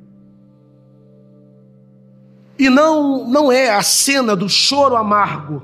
E 2.60 2.70
não, 2.70 3.26
não 3.26 3.49
é 3.49 3.70
a 3.70 3.82
cena 3.82 4.36
do 4.36 4.49
choro 4.49 4.97
amargo, 4.97 5.64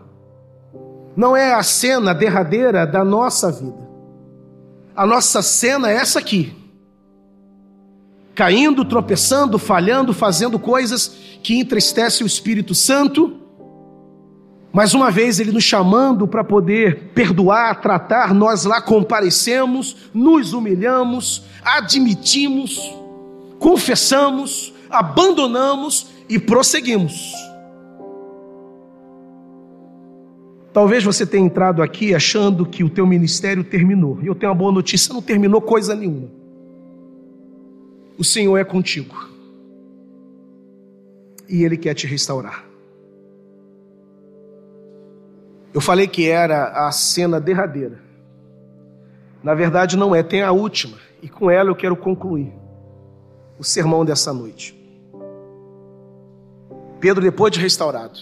não 1.14 1.36
é 1.36 1.54
a 1.54 1.62
cena 1.62 2.14
derradeira 2.14 2.88
da 2.88 3.04
nossa 3.04 3.52
vida. 3.52 3.86
A 4.96 5.06
nossa 5.06 5.42
cena 5.42 5.92
é 5.92 5.96
essa 5.96 6.20
aqui. 6.20 6.56
caindo, 8.34 8.84
tropeçando, 8.86 9.60
falhando, 9.60 10.14
fazendo 10.14 10.58
coisas 10.58 11.16
que 11.44 11.58
entristecem 11.60 12.26
o 12.26 12.28
Espírito 12.28 12.74
Santo. 12.74 13.42
Mais 14.74 14.94
uma 14.94 15.10
vez 15.10 15.40
ele 15.40 15.54
nos 15.54 15.64
chamando 15.64 16.28
para 16.28 16.44
poder 16.44 17.12
perdoar, 17.14 17.80
tratar, 17.80 18.34
nós 18.34 18.66
lá 18.66 18.82
comparecemos, 18.82 19.96
nos 20.14 20.52
humilhamos, 20.52 21.44
admitimos, 21.64 22.78
confessamos, 23.58 24.75
abandonamos 24.96 26.08
e 26.28 26.40
prosseguimos. 26.40 27.34
Talvez 30.74 31.04
você 31.04 31.26
tenha 31.26 31.46
entrado 31.46 31.82
aqui 31.82 32.14
achando 32.14 32.66
que 32.66 32.84
o 32.84 32.90
teu 32.90 33.08
ministério 33.08 33.64
terminou. 33.64 34.20
Eu 34.22 34.36
tenho 34.36 34.52
uma 34.52 34.58
boa 34.58 34.72
notícia, 34.72 35.14
não 35.14 35.22
terminou 35.22 35.62
coisa 35.62 35.96
nenhuma. 35.96 36.30
O 38.18 38.24
Senhor 38.24 38.58
é 38.58 38.64
contigo. 38.64 39.30
E 41.48 41.64
Ele 41.64 41.78
quer 41.78 41.94
te 41.94 42.06
restaurar. 42.08 42.66
Eu 45.74 45.80
falei 45.80 46.08
que 46.08 46.28
era 46.28 46.88
a 46.88 46.92
cena 46.92 47.40
derradeira. 47.40 48.00
Na 49.42 49.54
verdade, 49.54 49.96
não 49.96 50.14
é, 50.14 50.24
tem 50.24 50.42
a 50.42 50.52
última. 50.52 50.98
E 51.22 51.30
com 51.30 51.50
ela 51.50 51.70
eu 51.70 51.76
quero 51.76 51.96
concluir 51.96 52.52
o 53.58 53.64
sermão 53.64 54.04
dessa 54.04 54.34
noite. 54.34 54.75
Pedro, 57.06 57.22
depois 57.22 57.52
de 57.54 57.60
restaurado, 57.60 58.20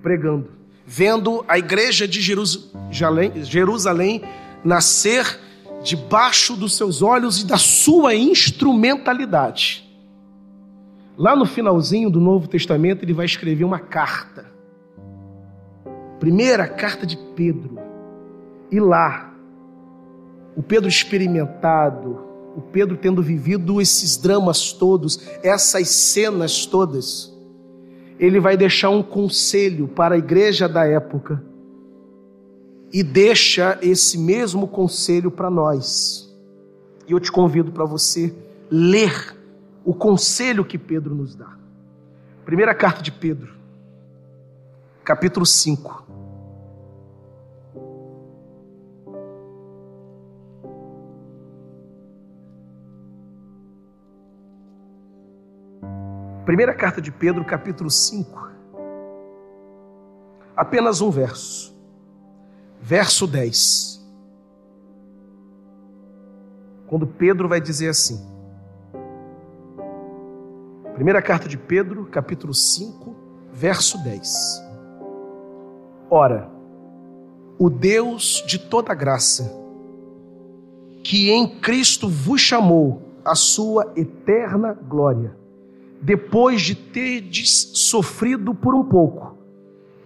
pregando, 0.00 0.48
vendo 0.86 1.44
a 1.48 1.58
igreja 1.58 2.06
de 2.06 2.20
Jerusalém, 2.20 3.32
Jerusalém 3.42 4.22
nascer 4.64 5.40
debaixo 5.82 6.54
dos 6.54 6.76
seus 6.76 7.02
olhos 7.02 7.42
e 7.42 7.46
da 7.46 7.58
sua 7.58 8.14
instrumentalidade. 8.14 9.90
Lá 11.18 11.34
no 11.34 11.44
finalzinho 11.44 12.08
do 12.08 12.20
Novo 12.20 12.46
Testamento, 12.46 13.04
ele 13.04 13.12
vai 13.12 13.26
escrever 13.26 13.64
uma 13.64 13.80
carta. 13.80 14.46
Primeira 16.20 16.68
carta 16.68 17.04
de 17.04 17.16
Pedro. 17.34 17.76
E 18.70 18.78
lá, 18.78 19.34
o 20.56 20.62
Pedro 20.62 20.88
experimentado, 20.88 22.20
o 22.56 22.60
Pedro 22.60 22.96
tendo 22.96 23.20
vivido 23.20 23.80
esses 23.80 24.16
dramas 24.16 24.72
todos, 24.72 25.28
essas 25.42 25.88
cenas 25.88 26.64
todas, 26.66 27.39
ele 28.20 28.38
vai 28.38 28.54
deixar 28.54 28.90
um 28.90 29.02
conselho 29.02 29.88
para 29.88 30.14
a 30.14 30.18
igreja 30.18 30.68
da 30.68 30.86
época 30.86 31.42
e 32.92 33.02
deixa 33.02 33.78
esse 33.80 34.18
mesmo 34.18 34.68
conselho 34.68 35.30
para 35.30 35.48
nós. 35.48 36.30
E 37.08 37.12
eu 37.12 37.18
te 37.18 37.32
convido 37.32 37.72
para 37.72 37.86
você 37.86 38.34
ler 38.70 39.34
o 39.82 39.94
conselho 39.94 40.66
que 40.66 40.76
Pedro 40.76 41.14
nos 41.14 41.34
dá. 41.34 41.56
Primeira 42.44 42.74
carta 42.74 43.00
de 43.00 43.10
Pedro, 43.10 43.54
capítulo 45.02 45.46
5. 45.46 46.09
Primeira 56.44 56.74
carta 56.74 57.00
de 57.00 57.12
Pedro, 57.12 57.44
capítulo 57.44 57.90
5. 57.90 58.50
Apenas 60.56 61.00
um 61.00 61.10
verso. 61.10 61.78
Verso 62.80 63.26
10. 63.26 64.00
Quando 66.86 67.06
Pedro 67.06 67.48
vai 67.48 67.60
dizer 67.60 67.90
assim. 67.90 68.26
Primeira 70.94 71.22
carta 71.22 71.48
de 71.48 71.56
Pedro, 71.56 72.06
capítulo 72.06 72.52
5, 72.52 73.14
verso 73.52 74.02
10. 74.02 74.70
Ora, 76.10 76.50
o 77.58 77.70
Deus 77.70 78.42
de 78.46 78.58
toda 78.58 78.94
graça, 78.94 79.50
que 81.04 81.30
em 81.30 81.60
Cristo 81.60 82.08
vos 82.08 82.40
chamou 82.40 83.02
a 83.24 83.34
sua 83.34 83.92
eterna 83.94 84.72
glória, 84.72 85.39
depois 86.00 86.62
de 86.62 86.74
terdes 86.74 87.72
sofrido 87.74 88.54
por 88.54 88.74
um 88.74 88.84
pouco, 88.84 89.36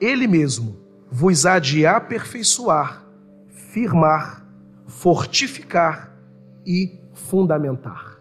Ele 0.01 0.27
mesmo 0.27 0.77
vos 1.11 1.47
há 1.47 1.61
de 1.61 1.87
aperfeiçoar, 1.87 3.07
firmar, 3.73 4.45
fortificar 4.87 6.13
e 6.67 6.99
fundamentar. 7.13 8.19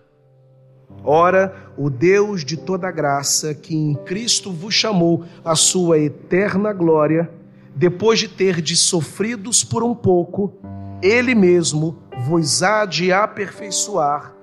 Ora, 1.04 1.74
o 1.76 1.90
Deus 1.90 2.46
de 2.46 2.56
toda 2.56 2.92
graça, 2.92 3.56
que 3.56 3.76
em 3.76 3.96
Cristo 3.96 4.52
vos 4.52 4.74
chamou 4.74 5.26
à 5.44 5.56
sua 5.56 5.98
eterna 5.98 6.72
glória, 6.72 7.30
depois 7.76 8.20
de 8.20 8.28
terdes 8.28 8.80
sofridos 8.80 9.64
por 9.64 9.84
um 9.84 9.96
pouco, 9.96 10.54
Ele 11.02 11.34
mesmo 11.34 11.98
vos 12.26 12.62
há 12.62 12.86
de 12.86 13.12
aperfeiçoar, 13.12 14.34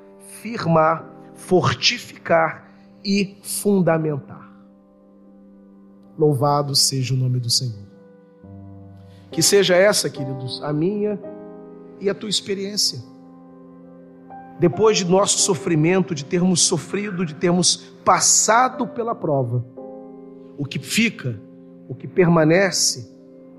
firmar, 0.42 1.04
fortificar 1.34 2.69
e 3.04 3.38
fundamentar. 3.42 4.50
Louvado 6.18 6.74
seja 6.74 7.14
o 7.14 7.16
nome 7.16 7.40
do 7.40 7.48
Senhor. 7.48 7.88
Que 9.30 9.42
seja 9.42 9.74
essa, 9.74 10.10
queridos, 10.10 10.62
a 10.62 10.72
minha 10.72 11.18
e 12.00 12.10
a 12.10 12.14
tua 12.14 12.28
experiência. 12.28 13.00
Depois 14.58 14.98
de 14.98 15.06
nosso 15.06 15.38
sofrimento, 15.38 16.14
de 16.14 16.24
termos 16.24 16.60
sofrido, 16.60 17.24
de 17.24 17.34
termos 17.34 17.76
passado 18.04 18.86
pela 18.86 19.14
prova, 19.14 19.64
o 20.58 20.66
que 20.66 20.78
fica, 20.78 21.40
o 21.88 21.94
que 21.94 22.06
permanece, 22.06 23.10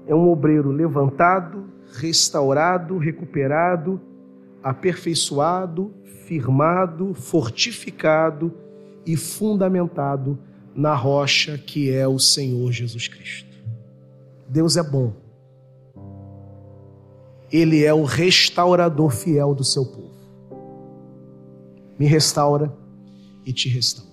é 0.06 0.14
um 0.14 0.30
obreiro 0.30 0.70
levantado, 0.70 1.66
restaurado, 1.94 2.98
recuperado, 2.98 4.00
aperfeiçoado, 4.62 5.92
firmado, 6.26 7.14
fortificado 7.16 8.54
e 9.06 9.16
fundamentado 9.18 10.38
na 10.76 10.95
rocha 10.95 11.58
que 11.58 11.91
é 11.91 12.08
o 12.08 12.20
Senhor 12.20 12.72
Jesus 12.72 13.08
Cristo. 13.08 13.58
Deus 14.47 14.78
é 14.78 14.84
bom. 14.84 15.14
Ele 17.52 17.84
é 17.84 17.93
o 17.93 18.04
restaurador 18.04 19.12
fiel 19.12 19.54
do 19.54 19.64
seu 19.64 19.86
povo. 19.86 20.12
Me 21.99 22.06
restaura 22.06 22.74
e 23.45 23.52
te 23.52 23.70
restaura. 23.70 24.11